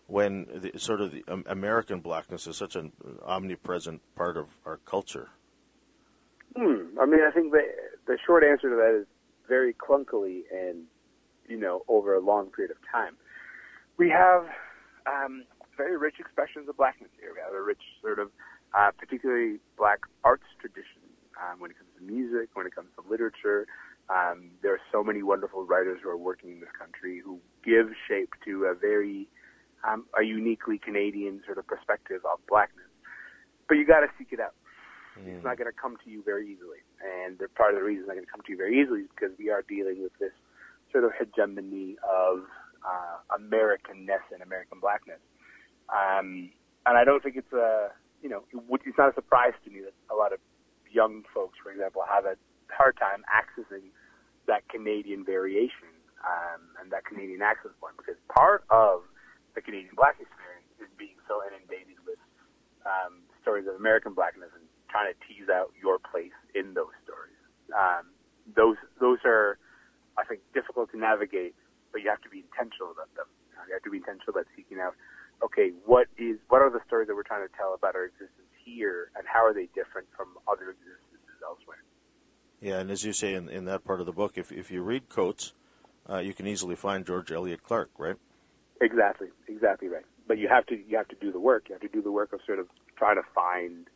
when 0.07 0.47
the, 0.55 0.79
sort 0.79 1.01
of 1.01 1.13
the 1.13 1.25
um, 1.29 1.45
American 1.47 2.01
blackness 2.01 2.47
is 2.47 2.57
such 2.57 2.77
an 2.77 2.93
omnipresent 3.25 4.01
part 4.15 4.37
of 4.37 4.49
our 4.65 4.79
culture. 4.79 5.31
Hmm. 6.57 6.99
I 7.01 7.07
mean, 7.07 7.21
I 7.27 7.31
think 7.33 7.53
the 7.53 7.63
the 8.07 8.17
short 8.25 8.45
answer 8.45 8.71
to 8.71 8.77
that 8.77 9.01
is 9.01 9.07
very 9.49 9.75
clunkily 9.75 10.43
and 10.53 10.85
you 11.49 11.57
know, 11.57 11.83
over 11.89 12.15
a 12.15 12.21
long 12.21 12.47
period 12.47 12.71
of 12.71 12.79
time. 12.91 13.17
We 13.97 14.11
have 14.11 14.47
um, 15.07 15.45
very 15.77 15.97
rich 15.97 16.17
expressions 16.19 16.69
of 16.69 16.77
blackness 16.77 17.11
here. 17.19 17.31
We 17.35 17.41
have 17.45 17.55
a 17.55 17.63
rich 17.63 17.83
sort 18.03 18.19
of, 18.19 18.31
uh, 18.77 18.91
particularly 18.99 19.59
black 19.79 20.01
arts 20.25 20.45
tradition 20.61 21.03
um, 21.41 21.61
when 21.61 21.71
it 21.71 21.77
comes 21.79 21.91
to 21.99 22.05
music, 22.05 22.51
when 22.55 22.67
it 22.67 22.75
comes 22.75 22.89
to 22.97 23.09
literature. 23.09 23.67
Um, 24.09 24.51
there 24.63 24.73
are 24.73 24.81
so 24.93 25.03
many 25.03 25.23
wonderful 25.23 25.65
writers 25.65 26.01
who 26.03 26.11
are 26.11 26.17
working 26.17 26.51
in 26.53 26.61
this 26.61 26.71
country 26.79 27.21
who 27.25 27.41
give 27.65 27.89
shape 28.09 28.35
to 28.45 28.67
a 28.67 28.75
very, 28.75 29.29
um, 29.87 30.07
a 30.19 30.25
uniquely 30.25 30.79
Canadian 30.79 31.43
sort 31.45 31.59
of 31.59 31.67
perspective 31.67 32.21
of 32.25 32.39
blackness. 32.49 32.87
But 33.69 33.77
you 33.77 33.87
got 33.87 34.01
to 34.01 34.09
seek 34.19 34.29
it 34.33 34.41
out. 34.41 34.55
Mm. 35.19 35.37
It's 35.37 35.45
not 35.45 35.59
going 35.59 35.71
to 35.71 35.77
come 35.77 35.97
to 36.05 36.11
you 36.11 36.23
very 36.23 36.51
easily. 36.51 36.83
And 37.01 37.39
the, 37.39 37.49
part 37.49 37.75
of 37.75 37.81
the 37.81 37.85
reason 37.85 38.03
it's 38.03 38.09
not 38.09 38.15
going 38.15 38.27
to 38.27 38.31
come 38.31 38.43
to 38.47 38.53
you 38.53 38.59
very 38.59 38.81
easily 38.81 39.01
is 39.01 39.09
because 39.15 39.37
we 39.39 39.51
are 39.51 39.63
dealing 39.63 40.03
with 40.03 40.13
this 40.19 40.35
sort 40.93 41.05
of 41.05 41.13
hegemony 41.19 41.97
of 42.03 42.45
uh, 42.87 43.19
Americanness 43.39 44.25
and 44.33 44.43
American 44.43 44.79
blackness. 44.81 45.21
Um, 45.89 46.51
and 46.87 46.99
I 46.99 47.05
don't 47.05 47.23
think 47.23 47.37
it's 47.37 47.53
a, 47.53 47.91
you 48.23 48.29
know, 48.29 48.45
it 48.53 48.61
would, 48.69 48.81
it's 48.87 48.99
not 48.99 49.11
a 49.11 49.15
surprise 49.15 49.55
to 49.65 49.71
me 49.71 49.81
that 49.81 49.95
a 50.13 50.17
lot 50.17 50.33
of 50.33 50.39
young 50.91 51.23
folks, 51.35 51.59
for 51.63 51.71
example, 51.71 52.03
have 52.07 52.25
a 52.25 52.37
hard 52.71 52.97
time 52.97 53.23
accessing 53.27 53.91
that 54.47 54.69
Canadian 54.69 55.25
variation 55.25 55.91
um, 56.23 56.63
and 56.81 56.91
that 56.93 57.05
Canadian 57.05 57.43
access 57.43 57.73
point 57.81 57.95
because 57.97 58.15
part 58.31 58.65
of 58.71 59.03
the 59.57 59.65
Canadian 59.65 59.97
black 59.97 60.21
experience 60.21 60.69
is 60.79 60.93
being 61.01 61.17
so 61.27 61.41
inundated 61.43 61.99
with 62.05 62.21
um, 62.85 63.25
stories 63.43 63.67
of 63.67 63.75
American 63.81 64.13
blackness 64.13 64.53
and 64.55 64.69
trying 64.93 65.11
to 65.11 65.17
tease 65.27 65.49
out 65.49 65.73
your 65.75 65.99
place 65.99 66.37
in 66.55 66.77
those 66.77 66.95
stories. 67.03 67.41
Um, 67.75 68.13
those 68.55 68.79
those 69.01 69.19
are 69.27 69.59
I 70.19 70.25
think, 70.25 70.41
difficult 70.55 70.91
to 70.93 70.99
navigate, 70.99 71.55
but 71.93 72.03
you 72.03 72.09
have 72.09 72.21
to 72.23 72.31
be 72.33 72.45
intentional 72.45 72.91
about 72.91 73.13
them. 73.15 73.29
You 73.69 73.75
have 73.75 73.83
to 73.85 73.91
be 73.91 73.99
intentional 73.99 74.33
about 74.33 74.47
seeking 74.57 74.81
out, 74.81 74.95
okay, 75.45 75.73
what 75.85 76.09
is, 76.17 76.37
what 76.49 76.63
are 76.63 76.71
the 76.71 76.81
stories 76.87 77.09
that 77.09 77.15
we're 77.15 77.29
trying 77.29 77.47
to 77.47 77.53
tell 77.57 77.75
about 77.75 77.95
our 77.95 78.05
existence 78.05 78.49
here, 78.65 79.11
and 79.17 79.25
how 79.29 79.45
are 79.45 79.53
they 79.53 79.69
different 79.75 80.09
from 80.17 80.29
other 80.49 80.73
existences 80.73 81.41
elsewhere? 81.45 81.85
Yeah, 82.61 82.81
and 82.81 82.91
as 82.91 83.05
you 83.05 83.13
say 83.13 83.35
in, 83.35 83.49
in 83.49 83.65
that 83.67 83.85
part 83.85 84.01
of 84.01 84.07
the 84.07 84.13
book, 84.13 84.37
if 84.37 84.51
if 84.51 84.71
you 84.71 84.83
read 84.83 85.09
Coates, 85.09 85.53
uh, 86.09 86.19
you 86.19 86.33
can 86.33 86.47
easily 86.47 86.77
find 86.77 87.05
George 87.05 87.31
Elliott 87.31 87.63
Clarke, 87.63 87.91
right? 87.99 88.17
Exactly, 88.81 89.29
exactly 89.49 89.89
right. 89.89 90.05
But 90.27 90.39
you 90.39 90.49
have 90.49 90.67
to 90.67 90.77
you 90.77 90.97
have 90.97 91.09
to 91.09 91.17
do 91.17 91.33
the 91.33 91.41
work. 91.41 91.69
You 91.69 91.75
have 91.75 91.83
to 91.83 91.89
do 91.89 92.03
the 92.03 92.13
work 92.13 92.33
of 92.33 92.41
sort 92.47 92.59
of 92.59 92.67
trying 92.97 93.17
to 93.17 93.23
find 93.35 93.89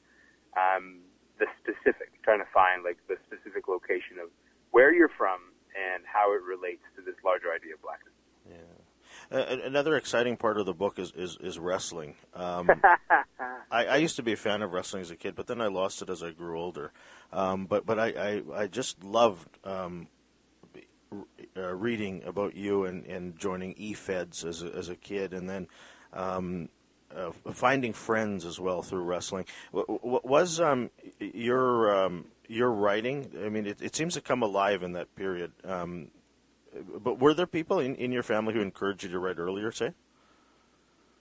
um, 0.56 1.00
the 1.38 1.46
specific, 1.60 2.22
trying 2.22 2.38
to 2.38 2.48
find 2.52 2.82
like 2.84 2.98
the 3.08 3.16
specific 3.26 3.68
location 3.68 4.18
of 4.22 4.30
where 4.70 4.94
you're 4.94 5.10
from 5.16 5.40
and 5.76 6.04
how 6.06 6.32
it 6.32 6.42
relates 6.42 6.82
to 6.96 7.02
this 7.02 7.14
larger 7.24 7.52
idea 7.54 7.74
of 7.74 7.82
blackness. 7.82 8.14
Yeah. 8.48 8.80
Uh, 9.32 9.56
another 9.64 9.96
exciting 9.96 10.36
part 10.36 10.58
of 10.58 10.66
the 10.66 10.74
book 10.74 10.98
is 10.98 11.12
is, 11.14 11.36
is 11.40 11.58
wrestling. 11.58 12.14
Um, 12.34 12.70
I, 13.70 13.86
I, 13.86 13.96
used 13.96 14.16
to 14.16 14.22
be 14.22 14.32
a 14.32 14.36
fan 14.36 14.62
of 14.62 14.72
wrestling 14.72 15.02
as 15.02 15.10
a 15.10 15.16
kid, 15.16 15.36
but 15.36 15.46
then 15.46 15.60
I 15.60 15.66
lost 15.66 16.02
it 16.02 16.10
as 16.10 16.22
I 16.22 16.30
grew 16.30 16.58
older. 16.58 16.92
Um, 17.32 17.66
but 17.66 17.86
but 17.86 17.98
I, 17.98 18.08
I, 18.08 18.42
I 18.62 18.66
just 18.66 19.04
loved 19.04 19.48
um, 19.64 20.08
uh, 21.60 21.74
reading 21.74 22.22
about 22.24 22.56
you 22.56 22.84
and, 22.84 23.04
and 23.06 23.38
joining 23.38 23.74
E-Feds 23.76 24.44
as 24.44 24.62
a, 24.62 24.74
as 24.74 24.88
a 24.88 24.96
kid, 24.96 25.32
and 25.34 25.48
then 25.48 25.68
um, 26.12 26.68
uh, 27.14 27.30
finding 27.52 27.92
friends 27.92 28.44
as 28.44 28.58
well 28.60 28.82
through 28.82 29.02
wrestling. 29.02 29.44
was 29.72 30.60
um, 30.60 30.90
your 31.18 32.04
um, 32.04 32.26
your 32.48 32.70
writing? 32.70 33.30
I 33.44 33.48
mean, 33.48 33.66
it, 33.66 33.80
it, 33.80 33.94
seems 33.94 34.14
to 34.14 34.20
come 34.20 34.42
alive 34.42 34.82
in 34.82 34.92
that 34.92 35.14
period. 35.14 35.52
Um, 35.64 36.08
but 37.02 37.18
were 37.18 37.34
there 37.34 37.46
people 37.46 37.80
in, 37.80 37.96
in 37.96 38.12
your 38.12 38.22
family 38.22 38.54
who 38.54 38.60
encouraged 38.60 39.02
you 39.02 39.10
to 39.10 39.18
write 39.18 39.38
earlier? 39.38 39.72
Say. 39.72 39.92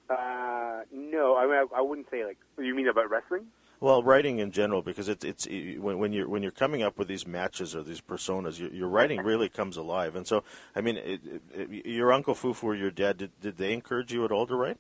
Uh, 0.10 0.82
no, 0.92 1.38
I 1.38 1.46
mean, 1.46 1.56
I, 1.56 1.66
I 1.78 1.82
wouldn't 1.82 2.10
say 2.10 2.26
like. 2.26 2.38
You 2.58 2.76
mean 2.76 2.88
about 2.88 3.10
wrestling? 3.10 3.48
Well, 3.82 4.04
writing 4.04 4.40
in 4.40 4.52
general, 4.52 4.82
because 4.82 5.08
it's 5.08 5.24
it's 5.24 5.48
when, 5.48 6.00
when 6.00 6.12
you're 6.12 6.28
when 6.28 6.44
you're 6.44 6.52
coming 6.52 6.84
up 6.84 6.98
with 6.98 7.08
these 7.08 7.26
matches 7.26 7.74
or 7.76 7.82
these 7.82 8.02
personas, 8.02 8.60
your, 8.60 8.70
your 8.72 8.88
writing 8.90 9.22
really 9.22 9.48
comes 9.48 9.78
alive. 9.78 10.18
And 10.18 10.28
so, 10.28 10.44
I 10.76 10.82
mean, 10.82 10.98
it, 10.98 11.22
it, 11.54 11.86
your 11.86 12.12
uncle 12.12 12.36
Fufu 12.36 12.64
or 12.64 12.76
your 12.76 12.92
dad 12.92 13.18
did, 13.18 13.32
did 13.40 13.58
they 13.58 13.72
encourage 13.72 14.12
you 14.12 14.26
at 14.26 14.32
all 14.32 14.46
to 14.48 14.56
write? 14.56 14.78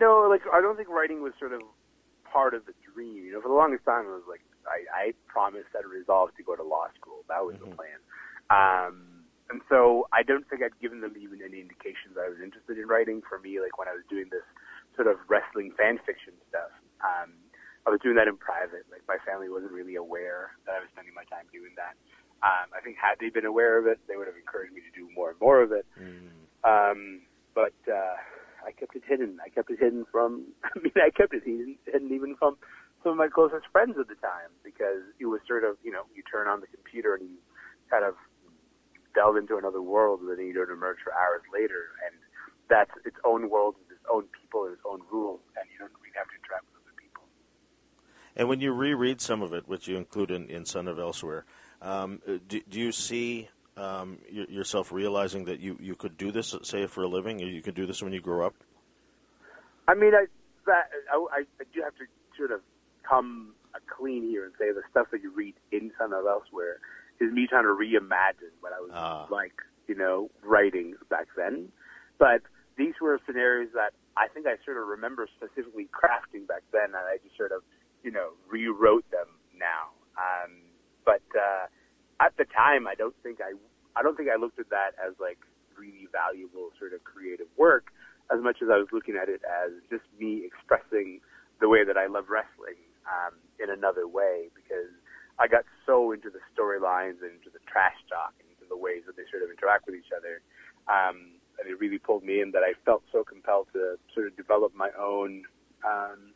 No, 0.00 0.26
like 0.28 0.42
I 0.52 0.60
don't 0.60 0.76
think 0.76 0.88
writing 0.88 1.22
was 1.22 1.32
sort 1.38 1.52
of 1.52 1.62
part 2.24 2.54
of 2.54 2.66
the 2.66 2.72
dream. 2.92 3.24
You 3.24 3.32
know, 3.34 3.40
for 3.40 3.48
the 3.48 3.54
longest 3.54 3.84
time, 3.84 4.04
it 4.04 4.08
was 4.08 4.26
like 4.28 4.42
I, 4.66 5.06
I 5.06 5.14
promised 5.28 5.68
that 5.72 5.86
resolved 5.86 6.36
to 6.38 6.42
go 6.42 6.56
to 6.56 6.64
law 6.64 6.86
school. 6.98 7.22
That 7.28 7.44
was 7.44 7.54
mm-hmm. 7.54 7.70
the 7.70 7.76
plan. 7.76 7.98
Um, 8.50 9.22
and 9.48 9.60
so 9.68 10.08
I 10.12 10.24
don't 10.24 10.48
think 10.50 10.62
I'd 10.62 10.74
given 10.80 11.00
them 11.02 11.14
even 11.20 11.38
any 11.38 11.60
indications 11.60 12.18
I 12.18 12.28
was 12.28 12.38
interested 12.42 12.78
in 12.78 12.88
writing. 12.88 13.22
For 13.28 13.38
me, 13.38 13.60
like 13.60 13.78
when 13.78 13.86
I 13.86 13.92
was 13.92 14.02
doing 14.10 14.26
this 14.30 14.42
sort 14.96 15.06
of 15.06 15.18
wrestling 15.28 15.70
fan 15.78 16.00
fiction 16.04 16.34
stuff, 16.48 16.74
um, 17.04 17.30
I 17.86 17.90
was 17.90 18.00
doing 18.02 18.16
that 18.16 18.26
in 18.26 18.36
private. 18.36 18.84
Like 18.90 19.06
my 19.06 19.18
family 19.22 19.48
wasn't 19.48 19.72
really 19.72 19.94
aware 19.94 20.58
that 20.66 20.74
I 20.74 20.80
was 20.82 20.90
spending 20.92 21.14
my 21.14 21.24
time 21.30 21.46
doing 21.54 21.72
that. 21.78 21.94
Um, 22.42 22.68
I 22.76 22.82
think 22.82 22.98
had 22.98 23.16
they 23.22 23.30
been 23.30 23.46
aware 23.46 23.78
of 23.78 23.86
it, 23.86 23.98
they 24.10 24.16
would 24.16 24.26
have 24.26 24.36
encouraged 24.36 24.74
me 24.74 24.82
to 24.82 24.92
do 24.92 25.08
more 25.14 25.30
and 25.30 25.40
more 25.40 25.62
of 25.62 25.72
it. 25.72 25.86
Mm. 25.96 26.28
Um, 26.66 27.22
but 27.54 27.78
uh, 27.88 28.18
I 28.66 28.72
kept 28.74 28.96
it 28.96 29.06
hidden. 29.06 29.38
I 29.40 29.48
kept 29.48 29.70
it 29.70 29.78
hidden 29.78 30.04
from. 30.10 30.52
I 30.64 30.74
mean, 30.82 30.92
I 30.98 31.10
kept 31.10 31.32
it 31.32 31.46
hidden, 31.46 31.78
hidden 31.86 32.12
even 32.12 32.36
from 32.36 32.58
some 33.06 33.12
of 33.14 33.18
my 33.22 33.30
closest 33.30 33.70
friends 33.70 33.94
at 34.02 34.10
the 34.10 34.18
time 34.18 34.50
because 34.66 35.06
it 35.22 35.26
was 35.30 35.40
sort 35.46 35.62
of 35.62 35.78
you 35.86 35.94
know 35.94 36.02
you 36.10 36.26
turn 36.26 36.50
on 36.50 36.58
the 36.58 36.66
computer 36.66 37.14
and 37.14 37.30
you 37.30 37.38
kind 37.86 38.02
of 38.04 38.18
delve 39.14 39.38
into 39.38 39.56
another 39.56 39.80
world 39.80 40.20
and 40.20 40.28
then 40.28 40.42
you 40.42 40.52
don't 40.52 40.74
emerge 40.74 40.98
for 41.06 41.14
hours 41.14 41.40
later 41.54 41.94
and 42.04 42.18
that's 42.68 42.90
its 43.06 43.16
own 43.24 43.48
world 43.48 43.78
with 43.78 43.94
its 43.94 44.04
own 44.10 44.26
people 44.34 44.66
and 44.66 44.74
its 44.74 44.82
own 44.82 45.00
rules 45.06 45.38
and 45.54 45.64
you 45.70 45.78
don't 45.78 45.94
really 46.02 46.10
have 46.18 46.26
to 46.26 46.34
interact 46.34 46.66
with. 46.74 46.75
And 48.36 48.48
when 48.48 48.60
you 48.60 48.72
reread 48.72 49.20
some 49.20 49.42
of 49.42 49.52
it, 49.52 49.66
which 49.66 49.88
you 49.88 49.96
include 49.96 50.30
in, 50.30 50.48
in 50.50 50.66
Son 50.66 50.88
of 50.88 50.98
Elsewhere, 50.98 51.44
um, 51.80 52.20
do, 52.48 52.60
do 52.68 52.78
you 52.78 52.92
see 52.92 53.48
um, 53.76 54.18
yourself 54.30 54.92
realizing 54.92 55.46
that 55.46 55.60
you, 55.60 55.78
you 55.80 55.94
could 55.94 56.16
do 56.16 56.30
this, 56.30 56.54
say, 56.62 56.86
for 56.86 57.02
a 57.02 57.08
living, 57.08 57.42
or 57.42 57.46
you 57.46 57.62
could 57.62 57.74
do 57.74 57.86
this 57.86 58.02
when 58.02 58.12
you 58.12 58.20
grow 58.20 58.46
up? 58.46 58.54
I 59.88 59.94
mean, 59.94 60.14
I 60.14 60.26
that 60.66 60.90
I, 61.12 61.44
I 61.60 61.64
do 61.72 61.80
have 61.82 61.94
to 61.94 62.04
sort 62.36 62.50
of 62.50 62.60
come 63.08 63.54
clean 63.86 64.22
here 64.24 64.44
and 64.44 64.52
say 64.58 64.72
the 64.72 64.82
stuff 64.90 65.06
that 65.12 65.22
you 65.22 65.30
read 65.30 65.54
in 65.70 65.92
Son 65.98 66.12
of 66.12 66.26
Elsewhere 66.26 66.80
is 67.20 67.32
me 67.32 67.46
trying 67.46 67.64
to 67.64 67.70
reimagine 67.70 68.52
what 68.60 68.72
I 68.72 68.80
was 68.80 68.90
uh. 68.92 69.32
like, 69.32 69.54
you 69.86 69.94
know, 69.94 70.28
writing 70.42 70.94
back 71.08 71.28
then. 71.36 71.68
But 72.18 72.42
these 72.76 72.94
were 73.00 73.20
scenarios 73.26 73.68
that 73.74 73.92
I 74.16 74.28
think 74.28 74.46
I 74.46 74.56
sort 74.64 74.76
of 74.76 74.88
remember 74.88 75.28
specifically 75.36 75.88
crafting 75.92 76.46
back 76.46 76.62
then, 76.72 76.86
and 76.86 76.96
I 76.96 77.18
just 77.22 77.36
sort 77.36 77.52
of, 77.52 77.62
you 78.06 78.14
know, 78.14 78.38
rewrote 78.46 79.02
them 79.10 79.26
now. 79.58 79.90
Um, 80.14 80.62
but 81.02 81.26
uh, 81.34 81.66
at 82.22 82.38
the 82.38 82.46
time, 82.46 82.86
I 82.86 82.94
don't 82.94 83.18
think 83.26 83.42
I, 83.42 83.58
I 83.98 84.06
don't 84.06 84.16
think 84.16 84.30
I 84.30 84.38
looked 84.38 84.62
at 84.62 84.70
that 84.70 84.94
as 85.02 85.18
like 85.18 85.42
really 85.74 86.06
valuable 86.14 86.70
sort 86.78 86.94
of 86.94 87.02
creative 87.02 87.50
work, 87.58 87.90
as 88.30 88.38
much 88.38 88.62
as 88.62 88.70
I 88.70 88.78
was 88.78 88.86
looking 88.94 89.18
at 89.18 89.28
it 89.28 89.42
as 89.42 89.74
just 89.90 90.06
me 90.22 90.46
expressing 90.46 91.18
the 91.58 91.68
way 91.68 91.82
that 91.82 91.98
I 91.98 92.06
love 92.06 92.30
wrestling 92.30 92.78
um, 93.10 93.34
in 93.58 93.74
another 93.74 94.06
way 94.06 94.54
because 94.54 94.94
I 95.42 95.50
got 95.50 95.66
so 95.82 96.14
into 96.14 96.30
the 96.30 96.40
storylines 96.54 97.26
and 97.26 97.34
into 97.42 97.50
the 97.50 97.60
trash 97.66 97.98
talk 98.06 98.38
and 98.38 98.46
into 98.54 98.70
the 98.70 98.78
ways 98.78 99.02
that 99.10 99.18
they 99.18 99.26
sort 99.34 99.42
of 99.42 99.50
interact 99.50 99.90
with 99.90 99.98
each 99.98 100.14
other. 100.14 100.46
Um, 100.86 101.42
and 101.58 101.66
it 101.66 101.74
really 101.82 101.98
pulled 101.98 102.22
me 102.22 102.38
in 102.38 102.54
that 102.54 102.62
I 102.62 102.78
felt 102.86 103.02
so 103.10 103.24
compelled 103.24 103.66
to 103.74 103.98
sort 104.14 104.30
of 104.30 104.36
develop 104.36 104.78
my 104.78 104.94
own 104.94 105.42
um, 105.82 106.35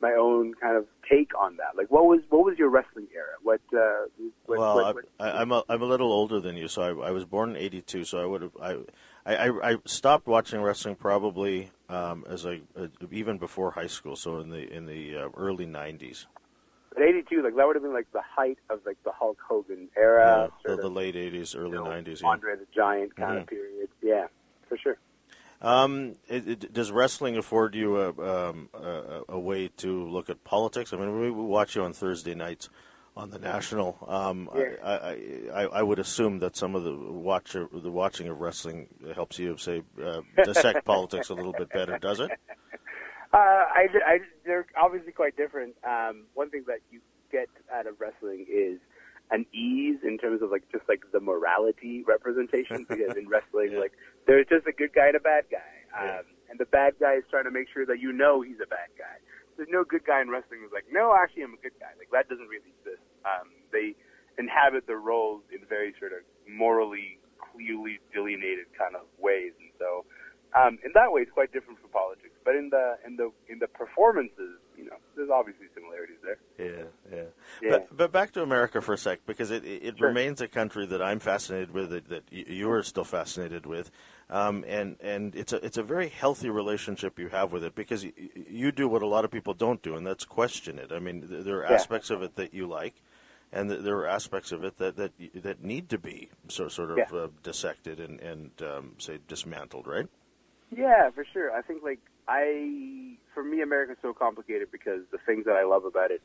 my 0.00 0.12
own 0.12 0.54
kind 0.54 0.76
of 0.76 0.86
take 1.08 1.30
on 1.38 1.56
that. 1.56 1.76
Like, 1.76 1.90
what 1.90 2.06
was 2.06 2.20
what 2.30 2.44
was 2.44 2.58
your 2.58 2.68
wrestling 2.68 3.08
era? 3.14 3.34
What? 3.42 3.60
Uh, 3.72 4.06
what 4.46 4.58
well, 4.58 4.74
what, 4.76 4.94
what, 4.94 5.04
I, 5.18 5.40
I'm 5.40 5.52
a, 5.52 5.62
I'm 5.68 5.82
a 5.82 5.86
little 5.86 6.12
older 6.12 6.40
than 6.40 6.56
you, 6.56 6.68
so 6.68 6.82
I, 6.82 7.08
I 7.08 7.10
was 7.10 7.24
born 7.24 7.50
in 7.50 7.56
'82. 7.56 8.04
So 8.04 8.20
I 8.20 8.26
would 8.26 8.42
have 8.42 8.52
I, 8.60 8.76
I 9.26 9.70
I 9.72 9.76
stopped 9.84 10.26
watching 10.26 10.62
wrestling 10.62 10.96
probably 10.96 11.70
um, 11.88 12.24
as 12.28 12.46
I 12.46 12.60
uh, 12.78 12.86
even 13.10 13.38
before 13.38 13.72
high 13.72 13.86
school. 13.86 14.16
So 14.16 14.38
in 14.40 14.50
the 14.50 14.72
in 14.72 14.86
the 14.86 15.16
uh, 15.16 15.28
early 15.36 15.66
'90s. 15.66 16.26
But 16.90 17.02
'82, 17.02 17.42
like 17.42 17.56
that 17.56 17.66
would 17.66 17.76
have 17.76 17.82
been 17.82 17.92
like 17.92 18.10
the 18.12 18.22
height 18.22 18.58
of 18.70 18.80
like 18.86 19.02
the 19.04 19.12
Hulk 19.12 19.38
Hogan 19.46 19.88
era, 19.96 20.50
yeah, 20.64 20.74
the, 20.74 20.82
the, 20.82 20.88
late 20.88 21.14
'80s, 21.14 21.56
early 21.56 21.76
you 21.76 21.84
know, 21.84 21.84
'90s. 21.84 22.24
Andre 22.24 22.56
the 22.56 22.66
Giant 22.74 23.14
kind 23.16 23.32
mm-hmm. 23.32 23.40
of 23.42 23.46
period. 23.46 23.88
Yeah, 24.02 24.26
for 24.68 24.78
sure. 24.78 24.96
Um, 25.60 26.14
it, 26.28 26.48
it, 26.48 26.72
does 26.72 26.92
wrestling 26.92 27.36
afford 27.36 27.74
you 27.74 27.96
a, 27.96 28.08
um, 28.10 28.68
a, 28.72 29.22
a, 29.30 29.38
way 29.38 29.68
to 29.78 30.08
look 30.08 30.30
at 30.30 30.44
politics? 30.44 30.92
I 30.92 30.96
mean, 30.96 31.18
we 31.18 31.30
watch 31.30 31.74
you 31.74 31.82
on 31.82 31.92
Thursday 31.92 32.34
nights 32.34 32.68
on 33.16 33.30
the 33.30 33.40
national. 33.40 33.98
Um, 34.06 34.48
yeah. 34.54 34.74
I, 34.84 35.50
I, 35.52 35.62
I, 35.64 35.82
would 35.82 35.98
assume 35.98 36.38
that 36.38 36.56
some 36.56 36.76
of 36.76 36.84
the 36.84 36.94
watch 36.94 37.54
the 37.54 37.90
watching 37.90 38.28
of 38.28 38.40
wrestling 38.40 38.86
helps 39.16 39.40
you 39.40 39.56
say 39.56 39.82
uh, 40.02 40.20
dissect 40.44 40.84
politics 40.84 41.28
a 41.28 41.34
little 41.34 41.52
bit 41.52 41.70
better, 41.70 41.98
does 41.98 42.20
it? 42.20 42.30
Uh, 43.32 43.36
I, 43.36 43.88
I, 44.06 44.18
they're 44.46 44.66
obviously 44.80 45.12
quite 45.12 45.36
different. 45.36 45.74
Um, 45.84 46.26
one 46.34 46.50
thing 46.50 46.64
that 46.68 46.78
you 46.92 47.00
get 47.32 47.48
out 47.74 47.88
of 47.88 48.00
wrestling 48.00 48.46
is 48.48 48.78
an 49.30 49.44
ease 49.52 49.98
in 50.02 50.16
terms 50.18 50.40
of 50.42 50.50
like 50.50 50.64
just 50.72 50.84
like 50.88 51.02
the 51.12 51.20
morality 51.20 52.02
representation 52.06 52.86
because 52.88 53.16
in 53.16 53.28
wrestling 53.32 53.72
Yeah. 53.72 53.80
like 53.80 53.92
there's 54.26 54.46
just 54.48 54.66
a 54.66 54.72
good 54.72 54.92
guy 54.94 55.08
and 55.08 55.16
a 55.16 55.20
bad 55.20 55.44
guy. 55.50 55.72
Um, 55.98 56.06
Yeah. 56.06 56.22
and 56.50 56.58
the 56.58 56.66
bad 56.66 56.94
guy 57.00 57.14
is 57.16 57.24
trying 57.30 57.44
to 57.44 57.50
make 57.50 57.68
sure 57.72 57.84
that 57.86 57.98
you 58.00 58.12
know 58.12 58.40
he's 58.40 58.60
a 58.62 58.66
bad 58.66 58.88
guy. 58.96 59.20
There's 59.56 59.68
no 59.70 59.84
good 59.84 60.04
guy 60.06 60.20
in 60.22 60.30
wrestling 60.30 60.60
who's 60.62 60.72
like 60.72 60.86
no 60.90 61.14
actually 61.14 61.42
i'm 61.42 61.54
a 61.54 61.60
good 61.60 61.76
guy. 61.80 61.92
Like 61.98 62.10
that 62.12 62.28
doesn't 62.28 62.48
really 62.48 62.72
exist. 62.80 63.02
Um, 63.24 63.50
they 63.72 63.94
inhabit 64.38 64.86
their 64.86 65.00
roles 65.02 65.42
in 65.52 65.66
very 65.68 65.92
sort 65.98 66.12
of 66.12 66.20
morally 66.48 67.18
clearly 67.36 67.98
delineated 68.14 68.66
kind 68.78 68.94
of 68.96 69.02
ways. 69.18 69.52
And 69.60 69.70
so 69.78 70.04
um, 70.56 70.78
in 70.84 70.92
that 70.94 71.12
way 71.12 71.20
it's 71.22 71.32
quite 71.32 71.52
different 71.52 71.80
from 71.80 71.90
politics. 71.90 72.32
But 72.44 72.54
in 72.56 72.70
the 72.70 72.96
in 73.06 73.16
the 73.16 73.28
in 73.48 73.58
the 73.58 73.68
performances 73.68 74.56
you 74.78 74.84
know 74.84 74.96
there's 75.16 75.28
obviously 75.30 75.66
similarities 75.74 76.16
there 76.22 76.38
Yeah, 76.58 76.84
yeah. 77.12 77.22
Yeah. 77.62 77.70
But, 77.70 77.96
but 77.96 78.12
back 78.12 78.32
to 78.32 78.42
America 78.42 78.80
for 78.80 78.92
a 78.94 78.98
sec, 78.98 79.20
because 79.26 79.50
it, 79.50 79.64
it 79.64 79.98
Sure. 79.98 80.08
remains 80.08 80.40
a 80.40 80.48
country 80.48 80.86
that 80.86 81.02
I'm 81.02 81.18
fascinated 81.18 81.72
with, 81.72 81.90
that, 81.90 82.08
that 82.08 82.24
you 82.32 82.70
are 82.70 82.82
still 82.82 83.04
fascinated 83.04 83.66
with, 83.66 83.90
um, 84.30 84.64
and 84.66 84.96
and 85.00 85.34
it's 85.34 85.52
a 85.52 85.64
it's 85.64 85.76
a 85.78 85.82
very 85.82 86.08
healthy 86.08 86.50
relationship 86.50 87.18
you 87.18 87.28
have 87.28 87.52
with 87.52 87.64
it 87.64 87.74
because 87.74 88.04
y- 88.04 88.12
y- 88.18 88.28
you 88.48 88.72
do 88.72 88.86
what 88.88 89.02
a 89.02 89.06
lot 89.06 89.24
of 89.24 89.30
people 89.30 89.54
don't 89.54 89.82
do, 89.82 89.94
and 89.96 90.06
that's 90.06 90.24
question 90.24 90.78
it. 90.78 90.92
I 90.92 90.98
mean, 90.98 91.26
th- 91.28 91.44
there 91.44 91.58
are 91.60 91.64
Yeah. 91.64 91.74
aspects 91.74 92.10
of 92.10 92.22
it 92.22 92.36
that 92.36 92.52
you 92.54 92.66
like, 92.66 92.94
and 93.52 93.70
th- 93.70 93.82
there 93.82 93.96
are 93.98 94.06
aspects 94.06 94.52
of 94.52 94.62
it 94.64 94.76
that 94.78 94.96
that 94.96 95.12
y- 95.18 95.30
that 95.34 95.62
need 95.62 95.88
to 95.90 95.98
be 95.98 96.28
so, 96.48 96.68
sort 96.68 96.90
of 96.90 96.98
Yeah. 96.98 97.18
uh, 97.18 97.28
dissected 97.42 97.98
and 98.00 98.20
and 98.20 98.50
um, 98.62 98.94
say 98.98 99.18
dismantled, 99.26 99.86
right? 99.86 100.08
Yeah, 100.70 101.10
for 101.10 101.24
sure. 101.32 101.50
I 101.52 101.62
think 101.62 101.82
like 101.82 102.00
I, 102.28 103.16
for 103.32 103.42
me, 103.42 103.62
America's 103.62 103.96
so 104.02 104.12
complicated 104.12 104.68
because 104.70 105.00
the 105.10 105.18
things 105.26 105.46
that 105.46 105.56
I 105.56 105.64
love 105.64 105.84
about 105.84 106.10
it, 106.10 106.22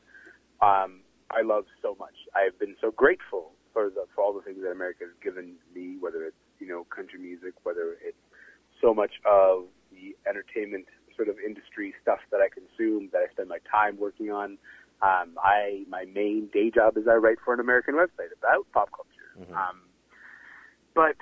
um, 0.60 1.00
I 1.30 1.42
love 1.42 1.64
so 1.82 1.96
much. 1.98 2.14
I've 2.36 2.58
been 2.58 2.76
so 2.80 2.90
grateful 2.90 3.52
for 3.72 3.90
the 3.90 4.04
for 4.14 4.22
all 4.22 4.32
the 4.32 4.42
things 4.42 4.58
that 4.62 4.70
America 4.70 5.04
has 5.04 5.14
given 5.22 5.54
me, 5.74 5.96
whether 5.98 6.24
it's 6.24 6.36
you 6.60 6.68
know 6.68 6.84
country 6.84 7.18
music, 7.18 7.54
whether 7.64 7.96
it's 8.04 8.20
so 8.80 8.94
much 8.94 9.12
of 9.24 9.64
the 9.90 10.14
entertainment 10.28 10.86
sort 11.16 11.28
of 11.28 11.36
industry 11.44 11.94
stuff 12.02 12.18
that 12.30 12.40
I 12.40 12.48
consume, 12.48 13.08
that 13.12 13.22
I 13.28 13.32
spend 13.32 13.48
my 13.48 13.58
time 13.70 13.96
working 13.98 14.30
on. 14.30 14.58
Um, 15.02 15.38
I 15.42 15.84
my 15.88 16.04
main 16.04 16.48
day 16.52 16.70
job 16.70 16.96
is 16.96 17.04
I 17.08 17.14
write 17.14 17.38
for 17.44 17.54
an 17.54 17.60
American 17.60 17.94
website 17.94 18.30
about 18.38 18.66
pop 18.72 18.90
culture. 18.92 19.50
Mhm. 19.50 19.56
Um, 19.56 19.80
but 20.94 21.16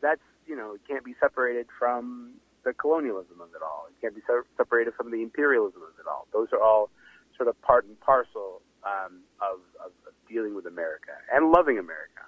that's 0.00 0.22
you 0.46 0.56
know 0.56 0.74
it 0.74 0.82
can't 0.86 1.04
be 1.04 1.14
separated 1.20 1.66
from 1.78 2.34
the 2.64 2.72
colonialism 2.72 3.40
of 3.40 3.48
it 3.54 3.62
all. 3.62 3.86
It 3.88 4.00
can't 4.00 4.14
be 4.14 4.22
separated 4.56 4.94
from 4.94 5.10
the 5.10 5.22
imperialism 5.22 5.82
of 5.82 5.98
it 5.98 6.06
all. 6.06 6.26
Those 6.32 6.48
are 6.52 6.62
all 6.62 6.90
sort 7.36 7.48
of 7.48 7.60
part 7.62 7.86
and 7.86 7.98
parcel 8.00 8.62
um, 8.84 9.20
of, 9.40 9.60
of, 9.84 9.92
of 10.06 10.12
dealing 10.28 10.54
with 10.54 10.66
America 10.66 11.12
and 11.32 11.50
loving 11.50 11.78
America. 11.78 12.24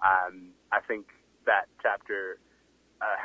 Um, 0.00 0.52
I 0.72 0.80
think 0.80 1.06
that 1.46 1.66
chapter 1.82 2.38
uh, 3.00 3.20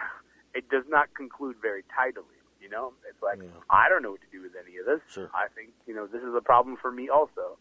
it 0.54 0.70
does 0.70 0.84
not 0.88 1.14
conclude 1.16 1.56
very 1.62 1.84
tidily. 1.96 2.36
You 2.62 2.68
know, 2.68 2.92
it's 3.08 3.24
like 3.24 3.40
Yeah. 3.40 3.64
I 3.70 3.88
don't 3.88 4.04
know 4.04 4.12
what 4.12 4.22
to 4.22 4.32
do 4.32 4.42
with 4.44 4.52
any 4.60 4.76
of 4.78 4.86
this. 4.86 5.00
Sure. 5.08 5.32
I 5.34 5.48
think 5.56 5.72
you 5.88 5.96
know 5.96 6.08
this 6.08 6.22
is 6.22 6.36
a 6.36 6.42
problem 6.44 6.76
for 6.76 6.92
me 6.92 7.08
also, 7.08 7.56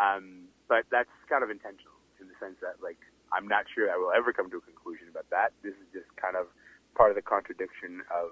um, 0.00 0.48
but 0.68 0.88
that's 0.90 1.12
kind 1.28 1.44
of 1.44 1.50
intentional 1.50 1.92
in 2.20 2.28
the 2.28 2.34
sense 2.40 2.56
that 2.64 2.80
like 2.82 2.96
I'm 3.32 3.46
not 3.46 3.68
sure 3.68 3.92
I 3.92 3.96
will 4.00 4.10
ever 4.10 4.32
come 4.32 4.48
to 4.50 4.56
a 4.56 4.64
conclusion 4.64 5.06
about 5.08 5.28
that. 5.30 5.52
This 5.62 5.76
is 5.76 5.88
just 5.92 6.08
kind 6.16 6.34
of 6.36 6.48
part 6.98 7.10
of 7.10 7.16
the 7.16 7.22
contradiction 7.22 8.02
of 8.10 8.30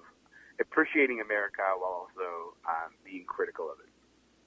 appreciating 0.61 1.21
America 1.25 1.63
while 1.79 2.09
also 2.09 2.53
um, 2.69 2.91
being 3.05 3.25
critical 3.27 3.71
of 3.71 3.79
it. 3.79 3.89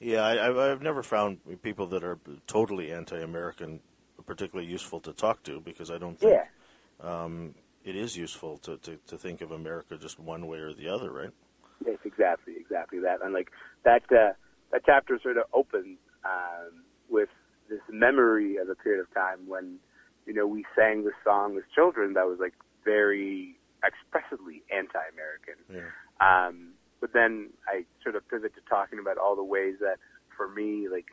Yeah, 0.06 0.22
I, 0.22 0.72
I've- 0.74 0.84
never 0.84 1.02
found 1.02 1.40
people 1.64 1.88
that 1.88 2.04
are 2.04 2.20
totally 2.46 2.92
anti-American 2.92 3.80
particularly 4.26 4.70
useful 4.70 5.00
to 5.00 5.14
talk 5.14 5.42
to 5.44 5.60
because 5.62 5.90
I 5.90 5.98
don't 5.98 6.20
think 6.20 6.34
Yeah. 6.34 6.44
um, 7.24 7.56
it 7.84 7.96
is 7.96 8.16
useful 8.16 8.58
to, 8.60 8.78
to, 8.78 8.98
to 9.08 9.18
think 9.18 9.42
of 9.42 9.52
America 9.52 9.98
just 9.98 10.20
one 10.20 10.46
way 10.48 10.60
or 10.60 10.74
the 10.74 10.90
other, 10.90 11.12
right? 11.12 11.32
Yes, 11.86 11.98
exactly, 12.04 12.54
exactly 12.60 13.00
that. 13.00 13.22
And 13.24 13.34
like 13.34 13.50
that, 13.86 14.04
uh, 14.12 14.34
that 14.72 14.82
chapter 14.86 15.18
sort 15.24 15.38
of 15.38 15.46
opens 15.54 15.98
um, 16.26 16.84
with 17.10 17.30
this 17.70 17.80
memory 17.90 18.58
of 18.58 18.68
a 18.70 18.76
period 18.76 19.00
of 19.02 19.12
time 19.14 19.48
when, 19.48 19.78
you 20.28 20.34
know, 20.34 20.46
we 20.46 20.66
sang 20.78 21.06
this 21.06 21.14
song 21.24 21.58
as 21.58 21.64
children 21.74 22.14
that 22.14 22.28
was 22.28 22.38
like 22.40 22.54
very 22.84 23.56
expressively 23.84 24.64
anti-American. 24.72 25.56
Yeah. 25.72 25.90
Um, 26.20 26.74
but 27.02 27.14
then 27.14 27.50
I 27.68 27.86
sort 28.04 28.16
of 28.16 28.28
pivot 28.30 28.54
to 28.56 28.62
talking 28.70 29.00
about 29.00 29.18
all 29.18 29.36
the 29.36 29.44
ways 29.44 29.76
that, 29.80 29.98
for 30.36 30.50
me, 30.50 30.88
like, 30.92 31.06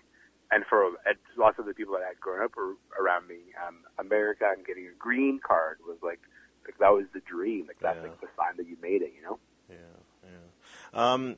and 0.50 0.64
for 0.68 0.90
lots 1.36 1.58
of 1.58 1.66
the 1.66 1.74
people 1.74 1.94
that 1.94 2.02
I 2.02 2.08
had 2.08 2.20
grown 2.20 2.42
up 2.44 2.52
ar- 2.56 3.02
around 3.02 3.28
me, 3.28 3.38
um, 3.66 3.78
America 3.98 4.44
and 4.56 4.64
getting 4.64 4.86
a 4.86 4.96
green 4.98 5.40
card 5.44 5.78
was 5.86 5.98
like, 6.02 6.20
like 6.64 6.78
that 6.78 6.90
was 6.92 7.04
the 7.14 7.20
dream. 7.20 7.66
Like 7.66 7.78
that's 7.80 7.96
Yeah. 7.96 8.02
like 8.02 8.20
the 8.20 8.28
sign 8.36 8.56
that 8.56 8.66
you 8.66 8.76
made 8.80 9.02
it. 9.02 9.12
You 9.16 9.22
know. 9.22 9.38
Yeah, 9.68 9.76
yeah. 10.24 11.14
Um, 11.14 11.36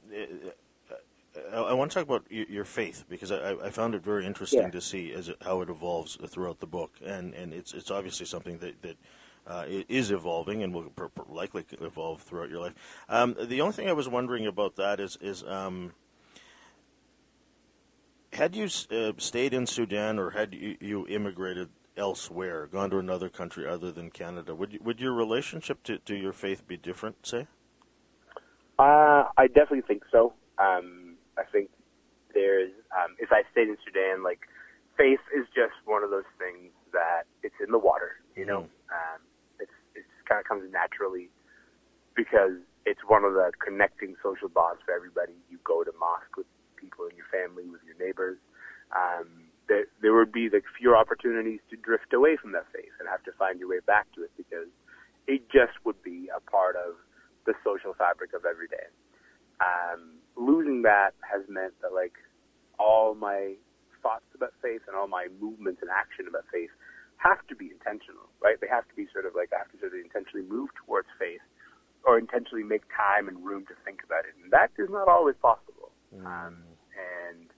I, 1.52 1.56
I 1.56 1.72
want 1.74 1.90
to 1.90 1.94
talk 1.98 2.06
about 2.06 2.24
your 2.30 2.64
faith 2.64 3.04
because 3.08 3.30
I, 3.30 3.52
I 3.52 3.70
found 3.70 3.94
it 3.94 4.02
very 4.02 4.26
interesting 4.26 4.62
Yeah. 4.62 4.70
to 4.70 4.80
see 4.80 5.12
as 5.12 5.28
it, 5.28 5.36
how 5.42 5.60
it 5.60 5.68
evolves 5.68 6.16
throughout 6.26 6.60
the 6.60 6.66
book, 6.66 6.92
and, 7.04 7.34
and 7.34 7.52
it's 7.52 7.72
it's 7.74 7.90
obviously 7.90 8.26
something 8.26 8.58
that 8.58 8.82
that 8.82 8.96
uh, 9.48 9.64
is 9.66 10.10
evolving 10.10 10.62
and 10.62 10.74
will 10.74 10.92
likely 11.28 11.64
evolve 11.80 12.22
throughout 12.22 12.50
your 12.50 12.60
life. 12.60 12.74
Um, 13.08 13.34
the 13.40 13.60
only 13.60 13.72
thing 13.72 13.88
I 13.88 13.94
was 13.94 14.08
wondering 14.08 14.46
about 14.46 14.76
that 14.76 15.00
is 15.00 15.16
is 15.20 15.42
um, 15.44 15.94
had 18.32 18.54
you 18.54 18.68
uh, 18.90 19.12
stayed 19.16 19.54
in 19.54 19.66
Sudan 19.66 20.18
or 20.18 20.30
had 20.30 20.54
you, 20.54 20.76
you 20.80 21.06
immigrated 21.08 21.70
elsewhere, 21.96 22.66
gone 22.66 22.90
to 22.90 22.98
another 22.98 23.28
country 23.28 23.66
other 23.66 23.90
than 23.90 24.10
Canada, 24.10 24.54
would 24.54 24.72
you, 24.72 24.80
would 24.84 25.00
your 25.00 25.12
relationship 25.12 25.82
to, 25.82 25.98
to 25.98 26.14
your 26.14 26.32
faith 26.32 26.66
be 26.66 26.76
different? 26.76 27.26
Say. 27.26 27.46
Uh, 28.78 29.24
I 29.36 29.48
definitely 29.48 29.82
think 29.82 30.04
so. 30.12 30.34
Um, 30.58 31.16
I 31.36 31.42
think 31.50 31.70
there's, 32.34 32.70
um, 32.92 33.16
if 33.18 33.32
I 33.32 33.42
stayed 33.50 33.68
in 33.68 33.76
Sudan, 33.84 34.22
like, 34.22 34.40
faith 34.96 35.20
is 35.36 35.46
just 35.54 35.74
one 35.84 36.04
of 36.04 36.10
those 36.10 36.28
things 36.38 36.70
that 36.92 37.24
it's 37.42 37.54
in 37.64 37.72
the 37.72 37.78
water, 37.78 38.20
you 38.36 38.46
know? 38.46 38.60
Um, 38.60 38.68
it 38.68 38.68
just 38.68 39.27
kind 40.28 40.38
of 40.38 40.46
comes 40.46 40.68
naturally 40.70 41.32
because 42.14 42.60
it's 42.84 43.00
one 43.08 43.24
of 43.24 43.32
the 43.32 43.50
connecting 43.64 44.14
social 44.22 44.48
bonds 44.48 44.84
for 44.84 44.92
everybody. 44.92 45.32
You 45.48 45.58
go 45.64 45.82
to 45.84 45.92
mosque 45.98 46.36
with 46.36 46.46
people 46.76 47.08
in 47.08 47.16
your 47.16 47.28
family, 47.32 47.64
with 47.68 47.80
your 47.88 47.96
neighbors. 47.96 48.36
Um, 48.92 49.48
there, 49.68 49.88
there 50.00 50.14
would 50.14 50.32
be 50.32 50.48
like 50.48 50.64
fewer 50.76 50.96
opportunities 50.96 51.60
to 51.70 51.76
drift 51.76 52.12
away 52.12 52.36
from 52.36 52.52
that 52.52 52.66
faith 52.72 52.92
and 53.00 53.08
have 53.08 53.22
to 53.24 53.32
find 53.36 53.60
your 53.60 53.68
way 53.68 53.80
back 53.84 54.08
to 54.16 54.24
it 54.24 54.32
because 54.36 54.68
it 55.26 55.48
just 55.52 55.76
would 55.84 56.00
be 56.02 56.28
a 56.32 56.40
part 56.40 56.76
of 56.76 56.96
the 57.44 57.52
social 57.64 57.92
fabric 57.92 58.32
of 58.32 58.44
every 58.44 58.68
day. 58.68 58.88
Um, 59.60 60.20
losing 60.36 60.82
that 60.82 61.12
has 61.20 61.42
meant 61.48 61.74
that 61.82 61.92
like 61.92 62.14
all 62.78 63.14
my 63.14 63.54
thoughts 64.02 64.28
about 64.34 64.54
faith 64.62 64.82
and 64.86 64.96
all 64.96 65.08
my 65.08 65.26
movements 65.40 65.82
and 65.82 65.90
action 65.90 66.26
about 66.28 66.44
faith 66.52 66.70
have 67.18 67.44
to 67.50 67.54
be 67.54 67.70
intentional, 67.70 68.30
right? 68.40 68.58
They 68.60 68.70
have 68.70 68.86
to 68.88 68.94
be 68.94 69.06
sort 69.12 69.26
of 69.26 69.34
like 69.34 69.50
I 69.52 69.58
have 69.58 69.70
to 69.74 69.78
sort 69.78 69.92
of 69.92 70.00
intentionally 70.00 70.46
move 70.46 70.70
towards 70.74 71.08
faith 71.18 71.42
or 72.06 72.18
intentionally 72.18 72.64
make 72.64 72.86
time 72.94 73.26
and 73.28 73.42
room 73.44 73.66
to 73.66 73.74
think 73.84 74.00
about 74.06 74.24
it. 74.24 74.34
And 74.42 74.50
that 74.54 74.70
is 74.78 74.88
not 74.88 75.08
always 75.08 75.34
possible. 75.42 75.90
Um, 76.24 76.64
and 76.94 77.50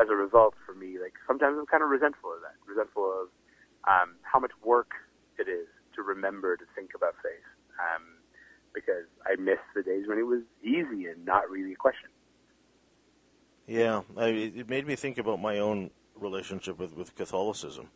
as 0.00 0.08
a 0.08 0.14
result, 0.14 0.54
for 0.64 0.74
me, 0.74 1.00
like 1.00 1.14
sometimes 1.26 1.56
I'm 1.58 1.66
kind 1.66 1.82
of 1.82 1.88
resentful 1.88 2.30
of 2.32 2.40
that, 2.44 2.54
resentful 2.68 3.08
of 3.08 3.28
um, 3.88 4.16
how 4.22 4.38
much 4.38 4.52
work 4.62 4.92
it 5.38 5.48
is 5.48 5.66
to 5.96 6.02
remember 6.02 6.56
to 6.56 6.64
think 6.76 6.90
about 6.94 7.14
faith. 7.22 7.44
Um, 7.80 8.20
because 8.76 9.08
I 9.24 9.40
miss 9.40 9.58
the 9.74 9.82
days 9.82 10.04
when 10.06 10.18
it 10.18 10.26
was 10.26 10.42
easy 10.62 11.06
and 11.06 11.24
not 11.24 11.48
really 11.48 11.72
a 11.72 11.76
question. 11.76 12.10
Yeah, 13.66 14.02
I, 14.16 14.26
it 14.28 14.68
made 14.68 14.86
me 14.86 14.94
think 14.94 15.18
about 15.18 15.40
my 15.40 15.58
own 15.58 15.90
relationship 16.14 16.78
with, 16.78 16.94
with 16.94 17.14
Catholicism. 17.16 17.88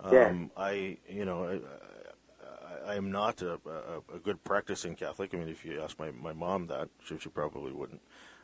Um, 0.00 0.50
Yeah. 0.56 0.62
I, 0.62 0.98
you 1.08 1.24
know, 1.24 1.44
I, 1.44 2.86
I, 2.88 2.92
I 2.92 2.94
am 2.96 3.10
not 3.10 3.42
a, 3.42 3.54
a, 3.66 4.16
a 4.16 4.18
good 4.18 4.42
practicing 4.44 4.94
Catholic. 4.94 5.34
I 5.34 5.38
mean, 5.38 5.48
if 5.48 5.64
you 5.64 5.80
ask 5.80 5.98
my, 5.98 6.10
my 6.10 6.32
mom 6.32 6.66
that, 6.68 6.88
she, 7.04 7.18
she 7.18 7.28
probably 7.28 7.72
wouldn't 7.72 8.00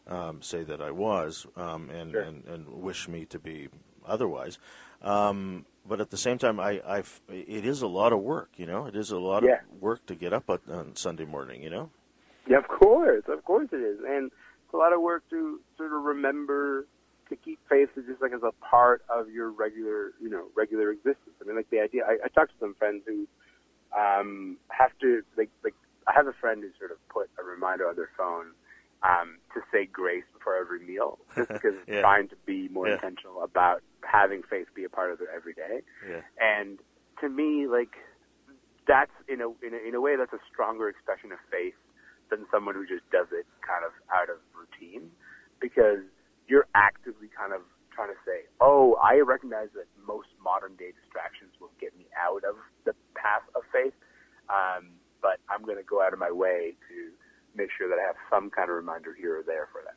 um, 0.07 0.43
say 0.43 0.65
that 0.65 0.81
I 0.81 0.91
was, 0.91 1.47
um, 1.57 1.91
and, 1.91 2.13
Sure. 2.13 2.23
and 2.23 2.45
and 2.45 2.69
wish 2.69 3.09
me 3.09 3.25
to 3.27 3.39
be 3.39 3.69
otherwise. 4.05 4.59
Um, 5.01 5.65
but 5.87 6.01
at 6.01 6.11
the 6.11 6.17
same 6.17 6.39
time, 6.39 6.59
I, 6.59 6.81
I've, 6.87 7.21
it 7.29 7.65
is 7.65 7.83
a 7.83 7.87
lot 7.87 8.13
of 8.13 8.21
work. 8.21 8.51
You 8.57 8.67
know, 8.67 8.87
it 8.87 8.97
is 8.97 9.11
a 9.11 9.19
lot 9.19 9.45
Yeah. 9.45 9.55
of 9.55 9.81
work 9.81 10.05
to 10.07 10.15
get 10.15 10.33
up 10.33 10.51
on, 10.51 10.59
on 10.69 10.97
Sunday 10.97 11.25
morning. 11.25 11.63
You 11.63 11.71
know. 11.71 11.91
Yeah, 12.49 12.59
of 12.59 12.69
course, 12.69 13.25
of 13.29 13.45
course 13.45 13.69
it 13.73 13.77
is, 13.81 13.99
and 14.07 14.27
it's 14.27 14.75
a 14.75 14.77
lot 14.77 14.93
of 14.93 15.01
work 15.01 15.25
to 15.31 15.61
sort 15.77 15.93
of 15.93 16.03
remember 16.03 16.87
to 17.29 17.37
keep 17.37 17.59
faith 17.69 17.89
is 17.97 18.05
just 18.07 18.21
like 18.23 18.33
as 18.33 18.43
a 18.43 18.53
part 18.65 19.03
of 19.09 19.31
your 19.31 19.51
regular, 19.51 20.13
you 20.21 20.29
know, 20.29 20.45
regular 20.57 20.91
existence. 20.91 21.35
I 21.41 21.45
mean, 21.47 21.57
like 21.57 21.71
the 21.71 21.81
idea. 21.81 22.05
I, 22.05 22.19
I 22.25 22.29
talked 22.29 22.53
to 22.53 22.59
some 22.61 22.75
friends 22.75 23.03
who 23.07 23.27
um, 23.97 24.59
have 24.71 24.91
to 25.01 25.23
like 25.37 25.51
like 25.63 25.75
I 26.07 26.13
have 26.15 26.27
a 26.27 26.33
friend 26.41 26.63
who 26.63 26.71
sort 26.79 26.91
of 26.91 26.99
put 27.09 27.31
a 27.41 27.45
reminder 27.45 27.89
on 27.89 27.97
their 27.97 28.11
phone 28.17 28.53
um, 29.03 29.39
to 29.55 29.61
say 29.73 29.87
grace 29.87 30.25
before 30.33 30.57
every 30.57 30.81
meal, 30.81 31.19
just 31.37 31.49
because 31.49 31.75
Yeah. 31.89 32.01
trying 32.01 32.29
to 32.29 32.37
be 32.47 32.69
more 32.69 32.89
Yeah. 32.89 32.95
intentional 32.95 33.43
about 33.43 33.83
having 34.03 34.43
faith 34.43 34.67
be 34.75 34.85
a 34.85 34.89
part 34.89 35.11
of 35.13 35.19
their 35.19 35.31
everyday. 35.35 35.83
Yeah. 36.09 36.21
And 36.41 36.79
to 37.21 37.29
me, 37.29 37.67
like 37.67 37.97
that's 38.87 39.13
in 39.29 39.41
a 39.41 39.49
in 39.65 39.73
a, 39.73 39.89
in 39.89 39.95
a 39.95 40.01
way 40.01 40.17
that's 40.17 40.33
a 40.33 40.41
stronger 40.53 40.89
expression 40.89 41.33
of 41.33 41.39
faith 41.51 41.75
than 42.31 42.47
someone 42.51 42.75
who 42.75 42.87
just 42.87 43.09
does 43.11 43.27
it 43.33 43.47
kind 43.67 43.85
of 43.85 43.93
out 44.13 44.29
of 44.29 44.37
routine, 44.57 45.11
because 45.61 46.01
you're 46.49 46.67
actively 46.75 47.29
kind 47.37 47.53
of 47.53 47.61
trying 47.93 48.09
to 48.09 48.19
say, 48.27 48.47
oh, 48.61 48.97
I 49.03 49.21
recognize 49.21 49.69
that 49.75 49.87
most 50.07 50.29
modern 50.43 50.75
day 50.77 50.93
distractions 51.01 51.53
will 51.61 51.71
get 51.81 51.97
me 51.97 52.07
out 52.19 52.43
of 52.45 52.57
the 52.85 52.93
path 53.15 53.43
of 53.55 53.63
faith, 53.73 53.95
um, 54.49 54.91
but 55.23 55.39
I'm 55.49 55.63
going 55.65 55.79
to 55.79 55.85
go 55.85 56.03
out 56.03 56.13
of 56.13 56.19
my 56.19 56.31
way 56.31 56.75
to 56.89 57.11
make 57.57 57.71
sure 57.79 57.89
that 57.89 57.99
I 57.99 58.07
have 58.07 58.17
some 58.31 58.51
kind 58.51 58.69
of 58.69 58.77
reminder 58.77 59.15
here 59.15 59.39
or 59.39 59.43
there 59.43 59.69
for 59.73 59.83
that. 59.85 59.97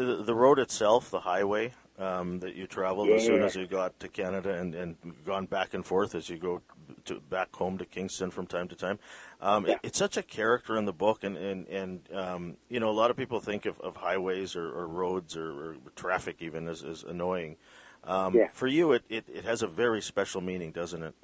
Uh, 0.00 0.22
The 0.22 0.34
road 0.34 0.58
itself, 0.58 1.10
the 1.10 1.20
highway 1.20 1.74
um, 1.98 2.38
that 2.40 2.54
you 2.54 2.66
traveled 2.66 3.08
as 3.10 3.24
soon 3.26 3.42
as 3.42 3.56
you 3.56 3.66
got 3.66 3.98
to 4.00 4.08
Canada 4.08 4.54
and, 4.54 4.74
and 4.74 4.96
gone 5.24 5.46
back 5.46 5.74
and 5.74 5.84
forth 5.84 6.14
as 6.14 6.30
you 6.30 6.38
go 6.38 6.62
to 7.08 7.20
back 7.20 7.54
home 7.54 7.76
to 7.78 7.84
Kingston 7.84 8.30
from 8.30 8.46
time 8.46 8.68
to 8.68 8.76
time. 8.76 8.98
Um, 9.40 9.66
it- 9.66 9.80
it's 9.82 9.98
such 9.98 10.16
a 10.16 10.22
character 10.22 10.76
in 10.76 10.84
the 10.86 10.92
book, 10.92 11.24
and 11.24 11.36
and, 11.36 11.66
and 11.68 12.08
um, 12.14 12.56
you 12.68 12.80
know 12.80 12.88
a 12.88 12.96
lot 13.02 13.10
of 13.10 13.16
people 13.16 13.40
think 13.40 13.66
of, 13.66 13.78
of 13.80 13.96
highways 13.96 14.56
or, 14.56 14.66
or 14.68 14.86
roads 14.86 15.36
or, 15.36 15.50
or 15.50 15.76
traffic 15.96 16.36
even 16.40 16.68
as, 16.68 16.82
as 16.84 17.02
annoying. 17.02 17.56
Um, 18.04 18.34
Yeah. 18.36 18.48
For 18.52 18.66
you, 18.68 18.92
it, 18.92 19.02
it, 19.08 19.24
it 19.28 19.44
has 19.44 19.62
a 19.62 19.66
very 19.66 20.00
special 20.00 20.40
meaning, 20.40 20.70
doesn't 20.72 21.02
it? 21.02 21.14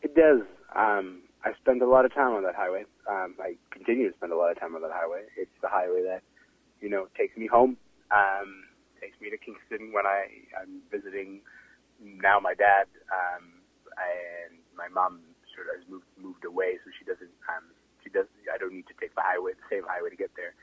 It 0.00 0.14
does. 0.14 0.42
Um, 0.74 1.22
I 1.44 1.52
spend 1.60 1.82
a 1.82 1.86
lot 1.88 2.04
of 2.04 2.14
time 2.14 2.32
on 2.32 2.42
that 2.44 2.54
highway. 2.54 2.84
Um, 3.10 3.34
I 3.40 3.56
continue 3.70 4.08
to 4.10 4.16
spend 4.16 4.32
a 4.32 4.36
lot 4.36 4.52
of 4.52 4.60
time 4.60 4.74
on 4.76 4.82
that 4.82 4.92
highway. 4.92 5.22
It's 5.36 5.50
the 5.60 5.68
highway 5.68 6.02
that, 6.04 6.22
you 6.80 6.88
know, 6.88 7.08
takes 7.18 7.36
me 7.36 7.46
home, 7.48 7.76
um, 8.10 8.64
takes 9.00 9.20
me 9.20 9.28
to 9.30 9.36
Kingston 9.36 9.92
when 9.92 10.06
I, 10.06 10.26
I'm 10.60 10.80
visiting 10.90 11.40
now 12.00 12.38
my 12.40 12.54
dad, 12.54 12.86
um, 13.10 13.44
and 13.98 14.58
my 14.76 14.88
mom 14.88 15.20
sort 15.54 15.68
of 15.68 15.80
has 15.80 15.84
moved 15.88 16.08
moved 16.16 16.44
away, 16.44 16.78
so 16.84 16.90
she 16.98 17.04
doesn't. 17.04 17.32
Um, 17.48 17.72
she 18.02 18.10
does. 18.10 18.26
I 18.52 18.58
don't 18.58 18.72
need 18.72 18.86
to 18.88 18.96
take 19.00 19.14
the 19.14 19.22
highway, 19.22 19.52
the 19.52 19.68
same 19.70 19.84
highway 19.86 20.10
to 20.10 20.16
get 20.16 20.30
there. 20.36 20.54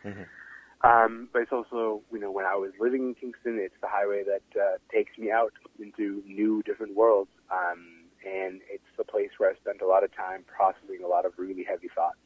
Um, 0.81 1.27
but 1.33 1.41
it's 1.41 1.51
also, 1.51 2.01
you 2.11 2.19
know, 2.19 2.31
when 2.31 2.45
I 2.45 2.55
was 2.55 2.71
living 2.79 3.03
in 3.03 3.15
Kingston, 3.15 3.59
it's 3.59 3.75
the 3.81 3.87
highway 3.91 4.23
that 4.23 4.59
uh, 4.59 4.77
takes 4.93 5.17
me 5.17 5.31
out 5.31 5.53
into 5.79 6.23
new, 6.25 6.63
different 6.63 6.95
worlds. 6.95 7.31
Um, 7.51 8.07
and 8.23 8.61
it's 8.71 8.87
the 8.97 9.03
place 9.03 9.29
where 9.37 9.51
I 9.51 9.55
spent 9.55 9.81
a 9.81 9.87
lot 9.87 10.03
of 10.03 10.15
time 10.15 10.43
processing 10.47 11.03
a 11.03 11.07
lot 11.07 11.25
of 11.25 11.33
really 11.37 11.63
heavy 11.63 11.89
thoughts. 11.93 12.19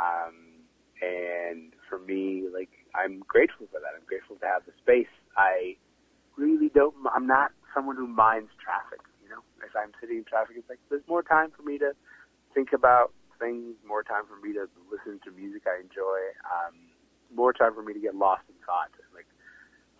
Um, 0.00 0.66
and 1.02 1.72
for 1.88 1.98
me, 1.98 2.46
like, 2.52 2.70
I'm 2.94 3.20
grateful 3.26 3.66
for 3.70 3.78
that. 3.80 3.94
I'm 3.94 4.06
grateful 4.06 4.36
to 4.36 4.46
have 4.46 4.62
the 4.66 4.72
space. 4.82 5.10
I 5.36 5.76
really 6.36 6.70
don't, 6.74 6.94
I'm 7.14 7.26
not 7.26 7.52
someone 7.74 7.96
who 7.96 8.06
minds 8.06 8.50
traffic, 8.58 8.98
you 8.98 8.98
know? 8.98 9.06
If 9.06 9.07
I'm 9.78 9.92
sitting 10.00 10.18
in 10.18 10.24
traffic, 10.24 10.56
it's 10.58 10.68
like, 10.68 10.80
there's 10.90 11.06
more 11.08 11.22
time 11.22 11.50
for 11.56 11.62
me 11.62 11.78
to 11.78 11.92
think 12.54 12.72
about 12.72 13.12
things, 13.38 13.76
more 13.86 14.02
time 14.02 14.24
for 14.26 14.36
me 14.44 14.52
to 14.54 14.68
listen 14.90 15.20
to 15.24 15.30
music 15.30 15.62
I 15.66 15.80
enjoy, 15.80 16.18
um, 16.44 16.74
more 17.34 17.52
time 17.52 17.74
for 17.74 17.82
me 17.82 17.92
to 17.94 18.00
get 18.00 18.14
lost 18.14 18.42
in 18.48 18.54
thought. 18.66 18.90
Like, 19.14 19.26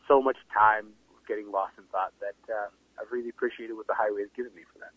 so 0.09 0.21
much 0.21 0.37
time 0.53 0.87
getting 1.27 1.51
lost 1.53 1.75
in 1.79 1.85
thought 1.85 2.13
that 2.21 2.53
uh, 2.53 2.69
I've 3.01 3.13
really 3.13 3.29
appreciated 3.29 3.75
what 3.75 3.87
the 3.87 3.95
highway 3.95 4.23
has 4.23 4.31
given 4.35 4.55
me 4.55 4.63
for 4.73 4.79
that. 4.81 4.93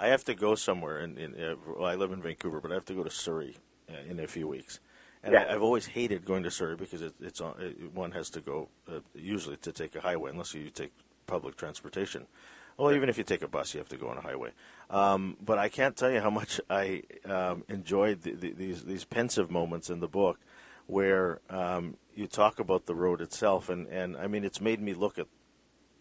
I 0.00 0.08
have 0.08 0.24
to 0.24 0.34
go 0.34 0.54
somewhere, 0.54 0.98
in, 0.98 1.16
in 1.18 1.34
uh, 1.34 1.54
well, 1.66 1.86
I 1.86 1.94
live 1.94 2.10
in 2.12 2.20
Vancouver, 2.20 2.60
but 2.60 2.72
I 2.72 2.74
have 2.74 2.84
to 2.86 2.94
go 2.94 3.04
to 3.04 3.10
Surrey 3.10 3.56
uh, 3.88 4.10
in 4.10 4.18
a 4.18 4.26
few 4.26 4.48
weeks. 4.48 4.80
And 5.22 5.34
Yeah. 5.34 5.44
I, 5.44 5.54
I've 5.54 5.62
always 5.62 5.86
hated 5.86 6.24
going 6.24 6.42
to 6.42 6.50
Surrey 6.50 6.76
because 6.76 7.02
it, 7.02 7.14
it's 7.20 7.40
on, 7.40 7.54
it, 7.60 7.92
one 7.94 8.10
has 8.12 8.30
to 8.30 8.40
go 8.40 8.68
uh, 8.90 9.00
usually 9.14 9.56
to 9.58 9.72
take 9.72 9.94
a 9.94 10.00
highway 10.00 10.30
unless 10.30 10.54
you 10.54 10.68
take 10.70 10.92
public 11.26 11.56
transportation. 11.56 12.26
Well, 12.76 12.92
even 12.92 13.08
if 13.08 13.18
you 13.18 13.24
take 13.24 13.42
a 13.42 13.48
bus, 13.48 13.74
you 13.74 13.78
have 13.78 13.88
to 13.90 13.96
go 13.96 14.08
on 14.08 14.18
a 14.18 14.20
highway. 14.20 14.50
Um, 14.90 15.36
but 15.40 15.58
I 15.58 15.68
can't 15.68 15.96
tell 15.96 16.10
you 16.10 16.20
how 16.20 16.30
much 16.30 16.60
I 16.70 17.02
um, 17.24 17.64
enjoyed 17.68 18.22
the, 18.22 18.32
the, 18.32 18.52
these 18.52 18.84
these 18.84 19.04
pensive 19.04 19.50
moments 19.50 19.90
in 19.90 20.00
the 20.00 20.08
book, 20.08 20.40
where 20.86 21.40
um, 21.50 21.96
you 22.14 22.26
talk 22.26 22.58
about 22.58 22.86
the 22.86 22.94
road 22.94 23.20
itself, 23.20 23.68
and, 23.68 23.86
and 23.88 24.16
I 24.16 24.26
mean 24.26 24.44
it's 24.44 24.60
made 24.60 24.80
me 24.80 24.94
look 24.94 25.18
at 25.18 25.26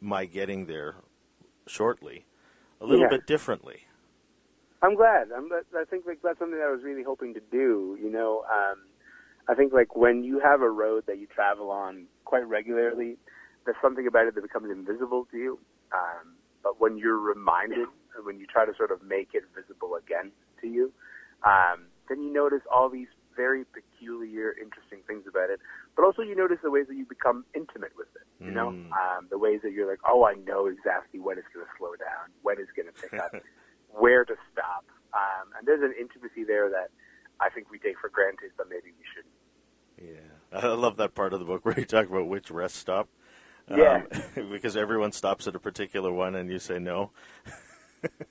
my 0.01 0.25
getting 0.25 0.65
there 0.65 0.95
shortly 1.67 2.25
a 2.81 2.85
little 2.85 3.05
Yeah. 3.05 3.09
bit 3.09 3.25
differently. 3.25 3.87
I'm 4.81 4.95
glad. 4.95 5.29
I'm, 5.35 5.49
I 5.53 5.85
think 5.85 6.05
like 6.05 6.19
that's 6.23 6.39
something 6.39 6.57
that 6.57 6.65
I 6.67 6.71
was 6.71 6.83
really 6.83 7.03
hoping 7.03 7.33
to 7.35 7.39
do. 7.51 7.97
You 8.01 8.11
know, 8.11 8.43
um, 8.51 8.79
I 9.47 9.55
think 9.55 9.73
like 9.73 9.95
when 9.95 10.23
you 10.23 10.39
have 10.39 10.61
a 10.61 10.69
road 10.69 11.05
that 11.07 11.19
you 11.19 11.27
travel 11.27 11.71
on 11.71 12.07
quite 12.25 12.45
regularly, 12.47 13.17
there's 13.65 13.77
something 13.81 14.07
about 14.07 14.27
it 14.27 14.35
that 14.35 14.41
becomes 14.41 14.69
invisible 14.71 15.25
to 15.31 15.37
you. 15.37 15.59
Um, 15.93 16.32
but 16.63 16.79
when 16.79 16.97
you're 16.97 17.19
reminded, 17.19 17.87
and 18.15 18.25
when 18.25 18.39
you 18.39 18.47
try 18.47 18.65
to 18.65 18.73
sort 18.75 18.91
of 18.91 19.03
make 19.03 19.29
it 19.33 19.43
visible 19.55 19.95
again 19.95 20.31
to 20.61 20.67
you, 20.67 20.91
um, 21.43 21.85
then 22.09 22.21
you 22.23 22.31
notice 22.31 22.61
all 22.71 22.89
these 22.89 23.07
very 23.35 23.65
peculiar, 23.65 24.53
interesting 24.61 24.99
things 25.07 25.23
about 25.27 25.49
it. 25.49 25.59
But 25.95 26.05
also 26.05 26.21
you 26.21 26.35
notice 26.35 26.59
the 26.63 26.69
ways 26.71 26.85
that 26.87 26.95
you 26.95 27.05
become 27.05 27.45
intimate 27.55 27.91
with 27.97 28.07
it. 28.15 28.27
You 28.45 28.51
know, 28.51 28.69
Mm. 28.71 28.91
um, 28.91 29.27
the 29.29 29.37
ways 29.37 29.61
that 29.63 29.71
you're 29.71 29.89
like, 29.89 29.99
oh, 30.07 30.23
I 30.25 30.35
know 30.35 30.67
exactly 30.67 31.19
when 31.19 31.37
it's 31.37 31.47
going 31.53 31.65
to 31.65 31.71
slow 31.77 31.95
down, 31.95 32.29
when 32.43 32.59
it's 32.59 32.71
going 32.75 32.87
to 32.87 32.93
pick 32.93 33.13
up, 33.19 33.33
where 33.89 34.23
to 34.25 34.35
stop. 34.51 34.85
Um, 35.13 35.49
and 35.57 35.67
there's 35.67 35.81
an 35.81 35.93
intimacy 35.99 36.43
there 36.43 36.69
that 36.69 36.91
I 37.39 37.49
think 37.49 37.71
we 37.71 37.79
take 37.79 37.97
for 37.99 38.09
granted, 38.09 38.51
but 38.57 38.69
maybe 38.69 38.91
we 38.97 39.05
shouldn't. 39.15 39.33
Yeah, 40.53 40.59
I 40.69 40.73
love 40.73 40.97
that 40.97 41.15
part 41.15 41.33
of 41.33 41.39
the 41.39 41.45
book 41.45 41.65
where 41.65 41.79
you 41.79 41.85
talk 41.85 42.07
about 42.09 42.27
which 42.27 42.51
rest 42.51 42.75
stop. 42.75 43.07
Yeah. 43.69 44.03
Um, 44.35 44.49
because 44.51 44.75
everyone 44.75 45.11
stops 45.11 45.47
at 45.47 45.55
a 45.55 45.59
particular 45.59 46.11
one, 46.11 46.35
and 46.35 46.49
you 46.49 46.59
say 46.59 46.79
no. 46.79 47.11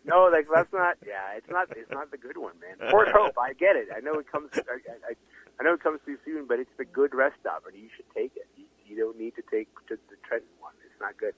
No, 0.05 0.29
like 0.31 0.47
that's 0.53 0.73
not. 0.73 0.99
Yeah, 1.07 1.37
it's 1.37 1.49
not. 1.49 1.68
It's 1.77 1.90
not 1.90 2.11
the 2.11 2.18
good 2.18 2.37
one, 2.37 2.53
man. 2.61 2.90
Port 2.90 3.09
Hope, 3.09 3.35
I 3.38 3.55
get 3.55 3.77
it. 3.77 3.88
I 3.95 4.01
know 4.01 4.14
it 4.18 4.31
comes. 4.31 4.51
I, 4.55 4.59
I, 4.59 5.14
I 5.59 5.64
know 5.64 5.75
it 5.75 5.83
comes 5.83 6.01
too 6.05 6.18
soon, 6.25 6.47
but 6.47 6.59
it's 6.59 6.71
the 6.77 6.85
good 6.85 7.14
rest 7.14 7.37
stop, 7.40 7.64
and 7.66 7.75
you 7.75 7.88
should 7.97 8.05
take 8.14 8.33
it. 8.37 8.47
You, 8.57 8.64
you 8.85 8.97
don't 8.97 9.18
need 9.18 9.35
to 9.37 9.42
take 9.51 9.68
the, 9.88 9.97
the 10.11 10.16
Trenton 10.29 10.49
one. 10.61 10.75
It's 10.85 11.01
not 11.01 11.16
good. 11.16 11.35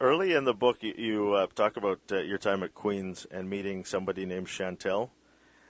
Early 0.00 0.34
in 0.34 0.44
the 0.44 0.54
book, 0.54 0.82
you, 0.82 0.94
you 0.96 1.32
uh, 1.32 1.46
talk 1.54 1.76
about 1.76 2.00
uh, 2.12 2.18
your 2.18 2.38
time 2.38 2.62
at 2.62 2.74
Queen's 2.74 3.26
and 3.30 3.48
meeting 3.48 3.84
somebody 3.84 4.26
named 4.26 4.46
Chantel, 4.46 5.10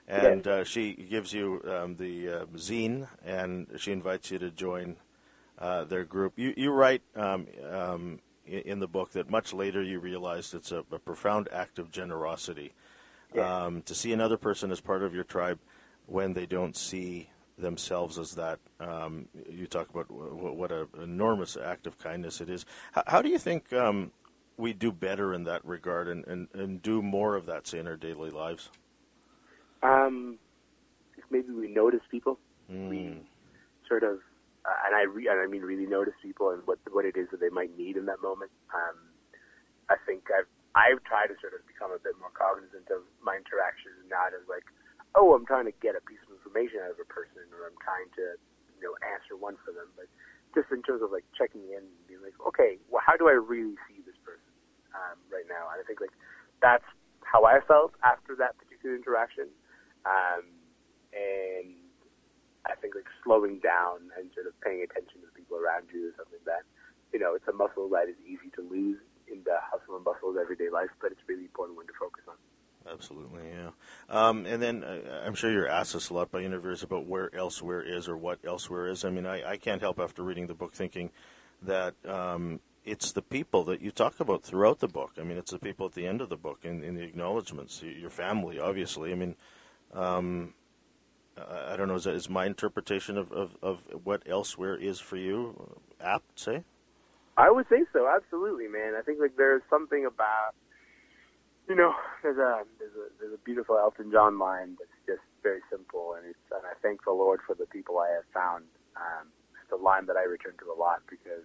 and 0.06 0.46
uh, 0.46 0.64
she 0.64 0.94
gives 0.94 1.32
you 1.32 1.62
um, 1.64 1.96
the 1.96 2.28
uh, 2.28 2.44
zine, 2.56 3.08
and 3.24 3.68
she 3.76 3.92
invites 3.92 4.30
you 4.30 4.38
to 4.40 4.50
join 4.50 4.96
uh, 5.58 5.84
their 5.84 6.04
group. 6.04 6.34
You, 6.36 6.54
you 6.56 6.70
write 6.70 7.02
um, 7.16 7.46
um, 7.70 8.20
in, 8.46 8.78
the 8.78 8.88
book 8.88 9.12
that 9.12 9.30
much 9.30 9.52
later 9.52 9.82
you 9.82 9.98
realized 10.00 10.54
it's 10.54 10.72
a, 10.72 10.84
a 10.92 10.98
profound 10.98 11.48
act 11.52 11.78
of 11.78 11.90
generosity 11.90 12.72
Yeah. 13.34 13.64
um, 13.66 13.82
to 13.82 13.94
see 13.94 14.12
another 14.12 14.36
person 14.36 14.70
as 14.70 14.80
part 14.80 15.02
of 15.02 15.14
your 15.14 15.24
tribe 15.24 15.58
when 16.06 16.32
they 16.34 16.46
don't 16.46 16.76
see 16.76 17.28
themselves 17.58 18.18
as 18.18 18.36
that. 18.36 18.60
Um, 18.80 19.26
you 19.48 19.66
talk 19.66 19.90
about 19.90 20.08
w- 20.08 20.52
what 20.52 20.70
an 20.70 20.86
enormous 21.02 21.56
act 21.56 21.86
of 21.86 21.98
kindness 21.98 22.40
it 22.40 22.48
is. 22.48 22.64
How, 22.92 23.02
how 23.06 23.22
do 23.22 23.28
you 23.28 23.38
think 23.38 23.72
um, 23.72 24.12
we 24.56 24.72
do 24.72 24.92
better 24.92 25.34
in 25.34 25.44
that 25.44 25.64
regard 25.64 26.08
and, 26.08 26.24
and, 26.26 26.48
and 26.54 26.80
do 26.80 27.02
more 27.02 27.34
of 27.34 27.46
that, 27.46 27.66
say, 27.66 27.78
in 27.80 27.86
our 27.86 27.96
daily 27.96 28.30
lives? 28.30 28.70
Um, 29.82 30.38
maybe 31.30 31.50
we 31.50 31.68
notice 31.68 32.00
people. 32.10 32.38
Mm. 32.70 32.88
We 32.88 33.16
sort 33.88 34.04
of, 34.04 34.20
uh, 34.68 34.76
and 34.84 34.92
I 34.92 35.08
re- 35.08 35.32
and 35.32 35.40
I 35.40 35.48
mean 35.48 35.64
really 35.64 35.88
notice 35.88 36.12
people 36.20 36.52
and 36.52 36.60
what 36.68 36.76
what 36.92 37.08
it 37.08 37.16
is 37.16 37.32
that 37.32 37.40
they 37.40 37.48
might 37.48 37.72
need 37.72 37.96
in 37.96 38.04
that 38.12 38.20
moment. 38.20 38.52
Um, 38.68 39.16
I 39.88 39.96
think 40.04 40.28
I've 40.28 40.48
I've 40.76 41.00
tried 41.08 41.32
to 41.32 41.36
sort 41.40 41.56
of 41.56 41.64
become 41.64 41.88
a 41.88 42.00
bit 42.00 42.12
more 42.20 42.28
cognizant 42.36 42.92
of 42.92 43.08
my 43.24 43.40
interactions, 43.40 43.96
not 44.12 44.36
as 44.36 44.44
like, 44.44 44.68
oh, 45.16 45.32
I'm 45.32 45.48
trying 45.48 45.64
to 45.72 45.76
get 45.80 45.96
a 45.96 46.04
piece 46.04 46.20
of 46.28 46.36
information 46.36 46.84
out 46.84 46.92
of 46.92 47.00
a 47.00 47.08
person, 47.08 47.48
or 47.56 47.64
I'm 47.64 47.80
trying 47.80 48.12
to, 48.20 48.36
you 48.76 48.82
know, 48.84 48.92
answer 49.00 49.32
one 49.32 49.56
for 49.64 49.72
them, 49.72 49.88
but 49.96 50.12
just 50.52 50.68
in 50.68 50.84
terms 50.84 51.00
of 51.00 51.08
like 51.08 51.24
checking 51.32 51.64
in 51.72 51.80
and 51.88 52.04
being 52.04 52.20
like, 52.20 52.36
okay, 52.44 52.76
well, 52.92 53.00
how 53.00 53.16
do 53.16 53.32
I 53.32 53.36
really 53.40 53.80
see 53.88 54.04
this 54.04 54.16
person 54.20 54.52
um, 54.92 55.16
right 55.32 55.48
now? 55.48 55.72
And 55.72 55.80
I 55.80 55.84
think 55.88 56.04
like 56.04 56.12
that's 56.60 56.86
how 57.24 57.48
I 57.48 57.64
felt 57.64 57.96
after 58.04 58.36
that 58.36 58.60
particular 58.60 58.92
interaction, 58.92 59.48
um, 60.04 60.44
and 61.16 61.87
I 62.68 62.74
think 62.76 62.94
like 62.94 63.08
slowing 63.24 63.58
down 63.58 64.12
and 64.16 64.30
sort 64.34 64.46
of 64.46 64.58
paying 64.60 64.82
attention 64.82 65.20
to 65.20 65.26
the 65.26 65.34
people 65.34 65.56
around 65.56 65.88
you 65.92 66.08
is 66.08 66.14
something 66.16 66.40
that, 66.44 66.62
you 67.12 67.18
know, 67.18 67.34
it's 67.34 67.48
a 67.48 67.52
muscle 67.52 67.88
that 67.90 68.08
is 68.08 68.16
easy 68.26 68.50
to 68.56 68.62
lose 68.62 68.98
in 69.26 69.42
the 69.44 69.56
hustle 69.60 69.96
and 69.96 70.04
bustle 70.04 70.30
of 70.30 70.36
everyday 70.36 70.70
life, 70.70 70.90
but 71.00 71.12
it's 71.12 71.20
really 71.26 71.44
important 71.44 71.76
one 71.76 71.86
to 71.86 71.92
focus 71.98 72.24
on. 72.28 72.36
Absolutely, 72.90 73.42
yeah. 73.48 73.70
Um, 74.08 74.46
and 74.46 74.62
then 74.62 74.82
uh, 74.82 75.22
I'm 75.26 75.34
sure 75.34 75.50
you're 75.50 75.68
asked 75.68 75.92
this 75.92 76.08
a 76.08 76.14
lot 76.14 76.30
by 76.30 76.40
interviewers 76.40 76.82
about 76.82 77.06
where 77.06 77.34
elsewhere 77.34 77.82
is 77.82 78.08
or 78.08 78.16
what 78.16 78.38
elsewhere 78.44 78.88
is. 78.88 79.04
I 79.04 79.10
mean, 79.10 79.26
I, 79.26 79.50
I 79.50 79.56
can't 79.56 79.82
help 79.82 79.98
after 79.98 80.22
reading 80.22 80.46
the 80.46 80.54
book 80.54 80.72
thinking 80.72 81.10
that 81.62 81.94
um, 82.06 82.60
it's 82.84 83.12
the 83.12 83.22
people 83.22 83.64
that 83.64 83.82
you 83.82 83.90
talk 83.90 84.20
about 84.20 84.42
throughout 84.42 84.78
the 84.78 84.88
book. 84.88 85.12
I 85.20 85.22
mean, 85.22 85.36
it's 85.36 85.50
the 85.50 85.58
people 85.58 85.86
at 85.86 85.92
the 85.92 86.06
end 86.06 86.20
of 86.20 86.30
the 86.30 86.36
book 86.36 86.60
in, 86.62 86.82
in 86.82 86.94
the 86.94 87.02
acknowledgments, 87.02 87.82
your 87.82 88.10
family, 88.10 88.58
obviously. 88.58 89.12
I 89.12 89.16
mean, 89.16 89.34
um, 89.92 90.54
I 91.70 91.76
don't 91.76 91.88
know, 91.88 91.96
is, 91.96 92.04
that, 92.04 92.14
is 92.14 92.28
my 92.28 92.46
interpretation 92.46 93.16
of, 93.16 93.32
of, 93.32 93.56
of 93.62 93.88
what 94.04 94.22
elsewhere 94.26 94.76
is 94.76 95.00
for 95.00 95.16
you 95.16 95.78
apt, 96.00 96.38
say? 96.38 96.64
I 97.36 97.50
would 97.50 97.66
say 97.70 97.84
so, 97.92 98.08
absolutely, 98.08 98.66
man. 98.66 98.94
I 98.98 99.02
think 99.02 99.20
like 99.20 99.36
there's 99.36 99.62
something 99.70 100.04
about 100.04 100.54
you 101.68 101.76
know, 101.76 101.92
there's 102.22 102.38
a 102.38 102.64
there's 102.80 102.96
a 102.96 103.06
there's 103.20 103.34
a 103.34 103.44
beautiful 103.44 103.78
Elton 103.78 104.10
John 104.10 104.38
line 104.38 104.76
that's 104.80 104.98
just 105.06 105.22
very 105.42 105.60
simple, 105.70 106.14
and 106.16 106.24
it's 106.26 106.40
and 106.50 106.64
I 106.64 106.74
thank 106.80 107.04
the 107.04 107.12
Lord 107.12 107.40
for 107.46 107.54
the 107.54 107.66
people 107.66 107.98
I 107.98 108.08
have 108.08 108.24
found. 108.32 108.64
Um, 108.96 109.28
it's 109.62 109.72
a 109.72 109.76
line 109.76 110.06
that 110.06 110.16
I 110.16 110.24
return 110.24 110.54
to 110.64 110.72
a 110.72 110.76
lot 110.76 111.02
because 111.08 111.44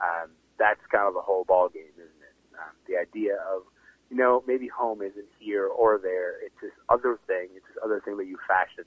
um, 0.00 0.30
that's 0.58 0.84
kind 0.92 1.08
of 1.08 1.14
the 1.14 1.24
whole 1.24 1.44
ball 1.44 1.68
game, 1.68 1.96
isn't 1.96 2.22
it? 2.22 2.36
Um, 2.60 2.76
the 2.86 3.00
idea 3.00 3.40
of 3.48 3.64
you 4.10 4.16
know 4.16 4.44
maybe 4.46 4.68
home 4.68 5.00
isn't 5.00 5.32
here 5.40 5.66
or 5.66 5.98
there; 5.98 6.36
it's 6.44 6.60
this 6.60 6.76
other 6.88 7.18
thing, 7.26 7.48
it's 7.56 7.66
this 7.72 7.80
other 7.82 8.00
thing 8.04 8.18
that 8.18 8.28
you 8.28 8.36
fashion 8.46 8.84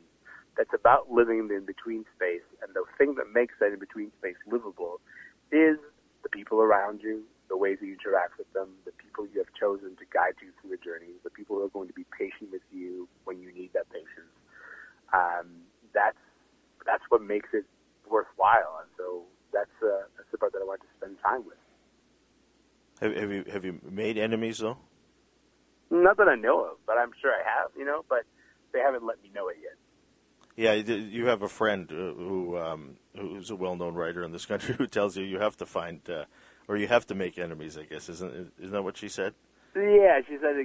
that's 0.58 0.74
about 0.74 1.12
living 1.12 1.40
in 1.40 1.48
the 1.48 1.56
in 1.56 1.66
between 1.66 2.06
space, 2.16 2.46
and 2.62 2.74
the 2.74 2.84
thing 2.98 3.16
that 3.16 3.32
makes 3.34 3.56
that 3.60 3.74
in 3.74 3.80
between 3.80 4.12
space 4.20 4.36
livable 4.48 5.00
is 5.52 5.78
the 6.24 6.30
people 6.30 6.60
around 6.62 7.02
you, 7.02 7.24
the 7.50 7.58
ways 7.58 7.78
that 7.80 7.88
you 7.88 7.94
interact 7.94 8.38
with 8.38 8.52
them, 8.54 8.70
the 8.86 8.92
people 8.92 9.26
you 9.34 9.40
have 9.40 9.52
chosen 9.60 9.96
to 9.98 10.06
guide 10.14 10.36
you 10.42 10.52
through 10.60 10.72
the 10.72 10.82
journey, 10.84 11.14
the 11.24 11.30
people 11.30 11.56
who 11.56 11.64
are 11.64 11.70
going 11.70 11.88
to 11.88 11.94
be 11.94 12.06
patient 12.18 12.52
with 12.52 12.62
you 12.72 13.08
when 13.24 13.40
you 13.42 13.52
need 13.54 13.72
that 13.74 13.90
patience. 13.90 14.34
Um, 15.14 15.66
that's 15.94 16.18
that's 16.86 17.04
what 17.10 17.22
makes 17.22 17.50
it 17.54 17.66
worthwhile, 18.10 18.82
and 18.82 18.90
so 18.98 19.24
that's 19.54 19.74
uh, 19.82 20.06
that's 20.18 20.30
the 20.32 20.38
part 20.38 20.54
that 20.54 20.62
I 20.62 20.66
want 20.66 20.82
to 20.82 20.88
spend 20.98 21.18
time 21.24 21.46
with. 21.46 21.58
Have, 23.02 23.16
have 23.16 23.32
you 23.32 23.44
have 23.52 23.66
you 23.66 23.80
made 23.90 24.18
enemies 24.18 24.60
though? 24.60 24.78
Not 25.90 26.18
that 26.18 26.28
I 26.28 26.36
know 26.36 26.64
of, 26.66 26.78
but 26.86 26.98
I'm 26.98 27.12
sure 27.22 27.32
I 27.32 27.42
have. 27.44 27.72
You 27.78 27.86
know, 27.86 28.06
but 28.10 28.24
they 28.74 28.80
haven't 28.80 29.06
let 29.06 29.22
me 29.24 29.32
know 29.34 29.48
it 29.48 29.58
yet. 29.62 29.76
Yeah, 30.60 30.74
you 30.74 31.28
have 31.28 31.42
a 31.42 31.48
friend 31.48 31.90
uh, 31.90 31.96
who 31.96 32.58
um, 32.58 32.98
who's 33.16 33.50
a 33.50 33.56
well-known 33.56 33.94
writer 33.94 34.26
in 34.26 34.34
this 34.34 34.46
country 34.46 34.76
who 34.78 34.88
tells 34.88 35.16
you 35.16 35.24
you 35.24 35.40
have 35.40 35.56
to 35.56 35.66
find 35.66 36.02
uh, 36.10 36.26
or 36.68 36.76
you 36.76 36.90
have 36.90 37.08
to 37.08 37.16
make 37.16 37.40
enemies. 37.40 37.78
I 37.78 37.84
guess 37.84 38.10
isn't 38.10 38.52
isn't 38.60 38.74
that 38.74 38.84
what 38.84 38.98
she 38.98 39.08
said? 39.08 39.36
Yeah, 39.76 40.22
she 40.28 40.38
said 40.42 40.56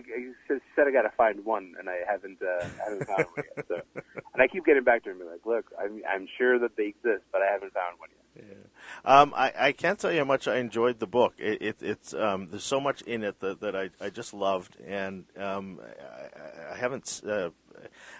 she 0.48 0.58
said 0.74 0.88
I 0.88 0.90
got 0.90 1.02
to 1.02 1.12
find 1.16 1.44
one, 1.44 1.74
and 1.78 1.88
I 1.90 1.98
haven't 2.08 2.38
uh, 2.42 2.68
I 2.80 2.90
haven't 2.90 3.06
found 3.06 3.26
one 3.36 3.44
yet. 3.44 3.58
So, 3.68 3.80
and 4.32 4.42
I 4.42 4.48
keep 4.48 4.64
getting 4.64 4.84
back 4.84 5.02
to 5.04 5.10
her 5.10 5.10
and 5.12 5.20
be 5.20 5.26
like, 5.26 5.44
"Look, 5.44 5.66
I'm 5.78 6.00
I'm 6.08 6.26
sure 6.38 6.58
that 6.58 6.76
they 6.76 6.86
exist, 6.86 7.24
but 7.30 7.42
I 7.42 7.52
haven't 7.52 7.74
found 7.74 7.98
one 7.98 8.08
yet." 8.10 8.44
Yeah. 8.48 8.64
Um, 9.04 9.32
I, 9.36 9.52
I 9.56 9.72
can't 9.72 9.98
tell 9.98 10.10
you 10.10 10.18
how 10.18 10.24
much 10.24 10.48
I 10.48 10.56
enjoyed 10.56 10.98
the 10.98 11.06
book. 11.06 11.34
It, 11.38 11.62
it, 11.62 11.76
it's 11.82 12.14
um, 12.14 12.48
there's 12.48 12.64
so 12.64 12.80
much 12.80 13.02
in 13.02 13.22
it 13.22 13.38
that, 13.40 13.60
that 13.60 13.76
I, 13.76 13.90
I 14.00 14.10
just 14.10 14.34
loved, 14.34 14.76
and 14.80 15.26
um, 15.38 15.80
I, 15.82 16.72
I 16.72 16.76
haven't. 16.76 17.20
Uh, 17.26 17.50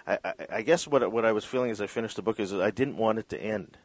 I, 0.07 0.17
I 0.49 0.61
guess 0.61 0.87
what 0.87 1.11
what 1.11 1.25
I 1.25 1.31
was 1.31 1.45
feeling 1.45 1.71
as 1.71 1.81
I 1.81 1.87
finished 1.87 2.15
the 2.15 2.21
book 2.21 2.39
is 2.39 2.51
that 2.51 2.61
I 2.61 2.71
didn't 2.71 2.97
want 2.97 3.19
it 3.19 3.29
to 3.29 3.41
end. 3.41 3.77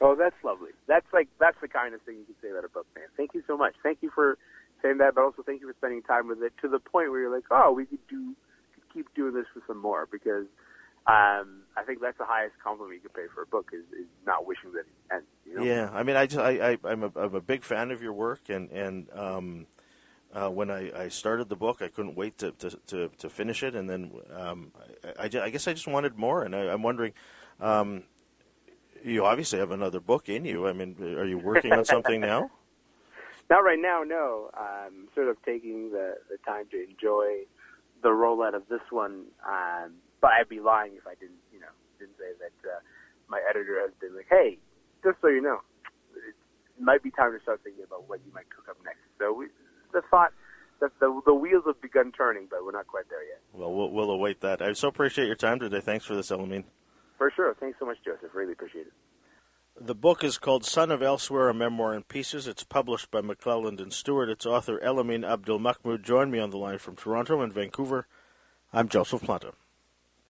Oh, 0.00 0.14
that's 0.14 0.36
lovely. 0.44 0.70
That's 0.86 1.06
like 1.12 1.28
that's 1.40 1.56
the 1.60 1.68
kindest 1.68 2.04
thing 2.04 2.16
you 2.18 2.24
can 2.24 2.34
say 2.42 2.50
about 2.50 2.64
a 2.64 2.68
book, 2.68 2.86
man. 2.94 3.06
Thank 3.16 3.34
you 3.34 3.42
so 3.46 3.56
much. 3.56 3.74
Thank 3.82 3.98
you 4.02 4.10
for 4.14 4.36
saying 4.84 4.98
that, 4.98 5.14
but 5.14 5.24
also 5.24 5.42
thank 5.42 5.60
you 5.60 5.66
for 5.66 5.74
spending 5.78 6.02
time 6.02 6.28
with 6.28 6.42
it 6.42 6.52
to 6.60 6.68
the 6.68 6.78
point 6.78 7.10
where 7.10 7.20
you're 7.20 7.34
like, 7.34 7.44
oh, 7.50 7.72
we 7.72 7.86
could 7.86 8.06
do 8.08 8.34
could 8.74 8.92
keep 8.92 9.14
doing 9.14 9.34
this 9.34 9.46
for 9.52 9.62
some 9.66 9.80
more 9.80 10.06
because 10.10 10.46
um, 11.06 11.62
I 11.76 11.82
think 11.86 12.00
that's 12.00 12.18
the 12.18 12.24
highest 12.24 12.54
compliment 12.62 12.96
you 13.02 13.08
could 13.08 13.14
pay 13.14 13.26
for 13.34 13.42
a 13.42 13.46
book 13.46 13.70
is, 13.72 13.84
is 13.98 14.06
not 14.26 14.46
wishing 14.46 14.72
that 14.72 14.80
it 14.80 14.86
ends. 15.12 15.26
You 15.46 15.54
know? 15.56 15.62
Yeah, 15.64 15.90
I 15.92 16.02
mean, 16.02 16.16
I 16.16 16.26
just 16.26 16.40
I, 16.40 16.78
I 16.84 16.92
am 16.92 17.02
a 17.02 17.12
I'm 17.16 17.34
a 17.34 17.40
big 17.40 17.64
fan 17.64 17.90
of 17.90 18.02
your 18.02 18.12
work, 18.12 18.48
and 18.48 18.70
and 18.70 19.08
um, 19.14 19.66
uh, 20.32 20.48
when 20.48 20.70
I, 20.70 21.04
I 21.04 21.08
started 21.08 21.48
the 21.48 21.56
book, 21.56 21.80
I 21.80 21.88
couldn't 21.88 22.14
wait 22.14 22.38
to 22.38 22.52
to, 22.52 22.70
to, 22.88 23.08
to 23.18 23.30
finish 23.30 23.62
it, 23.62 23.74
and 23.74 23.88
then 23.88 24.12
um, 24.34 24.72
I, 25.04 25.24
I, 25.24 25.44
I, 25.44 25.50
guess 25.50 25.66
I 25.68 25.72
just 25.72 25.86
wanted 25.86 26.16
more, 26.16 26.42
and 26.42 26.54
I, 26.54 26.72
am 26.72 26.82
wondering. 26.82 27.12
Um, 27.60 28.04
you 29.04 29.26
obviously 29.26 29.58
have 29.58 29.70
another 29.70 30.00
book 30.00 30.30
in 30.30 30.46
you. 30.46 30.66
I 30.66 30.72
mean, 30.72 30.96
are 30.98 31.26
you 31.26 31.36
working 31.36 31.72
on 31.72 31.84
something 31.84 32.22
now? 32.22 32.50
Not 33.50 33.58
right 33.58 33.78
now, 33.78 34.02
no. 34.02 34.50
I'm 34.54 35.08
sort 35.14 35.28
of 35.28 35.36
taking 35.44 35.90
the, 35.90 36.16
the 36.30 36.38
time 36.46 36.66
to 36.70 36.82
enjoy 36.82 37.44
the 38.02 38.08
rollout 38.08 38.54
of 38.54 38.68
this 38.68 38.80
one. 38.90 39.26
Um, 39.46 39.94
but 40.20 40.30
I'd 40.40 40.48
be 40.48 40.60
lying 40.60 40.92
if 40.96 41.06
I 41.06 41.14
didn't, 41.14 41.40
you 41.52 41.60
know, 41.60 41.72
didn't 41.98 42.16
say 42.18 42.32
that 42.40 42.68
uh, 42.68 42.80
my 43.28 43.40
editor 43.48 43.80
has 43.80 43.90
been 44.00 44.16
like, 44.16 44.26
hey, 44.30 44.58
just 45.02 45.20
so 45.20 45.28
you 45.28 45.42
know, 45.42 45.60
it 46.16 46.34
might 46.82 47.02
be 47.02 47.10
time 47.10 47.32
to 47.36 47.42
start 47.42 47.60
thinking 47.62 47.84
about 47.84 48.08
what 48.08 48.20
you 48.26 48.32
might 48.32 48.48
cook 48.48 48.68
up 48.68 48.76
next. 48.84 49.04
So 49.18 49.32
we, 49.32 49.46
the 49.92 50.02
thought 50.10 50.32
that 50.80 50.90
the, 51.00 51.20
the 51.26 51.34
wheels 51.34 51.64
have 51.66 51.80
begun 51.80 52.12
turning, 52.12 52.46
but 52.50 52.64
we're 52.64 52.72
not 52.72 52.86
quite 52.86 53.08
there 53.10 53.22
yet. 53.24 53.40
Well, 53.52 53.72
we'll, 53.72 53.90
we'll 53.90 54.10
await 54.10 54.40
that. 54.40 54.62
I 54.62 54.72
so 54.72 54.88
appreciate 54.88 55.26
your 55.26 55.36
time 55.36 55.58
today. 55.60 55.80
Thanks 55.80 56.04
for 56.04 56.14
this, 56.14 56.30
Elamin. 56.30 56.64
For 57.18 57.30
sure. 57.34 57.54
Thanks 57.60 57.78
so 57.78 57.86
much, 57.86 57.98
Joseph. 58.04 58.34
Really 58.34 58.52
appreciate 58.52 58.86
it. 58.86 58.92
The 59.80 59.94
book 59.94 60.22
is 60.22 60.38
called 60.38 60.64
Son 60.64 60.92
of 60.92 61.02
Elsewhere, 61.02 61.48
a 61.48 61.54
memoir 61.54 61.94
in 61.94 62.04
pieces. 62.04 62.46
It's 62.46 62.62
published 62.62 63.10
by 63.10 63.22
McClelland 63.22 63.80
and 63.80 63.92
Stewart. 63.92 64.28
Its 64.28 64.46
author, 64.46 64.78
Elamin 64.78 65.28
Abdul 65.28 65.58
Mahmoud, 65.58 66.04
joined 66.04 66.30
me 66.30 66.38
on 66.38 66.50
the 66.50 66.56
line 66.56 66.78
from 66.78 66.94
Toronto 66.94 67.40
and 67.40 67.52
Vancouver. 67.52 68.06
I'm 68.72 68.88
Joseph 68.88 69.22
Planta. 69.22 69.52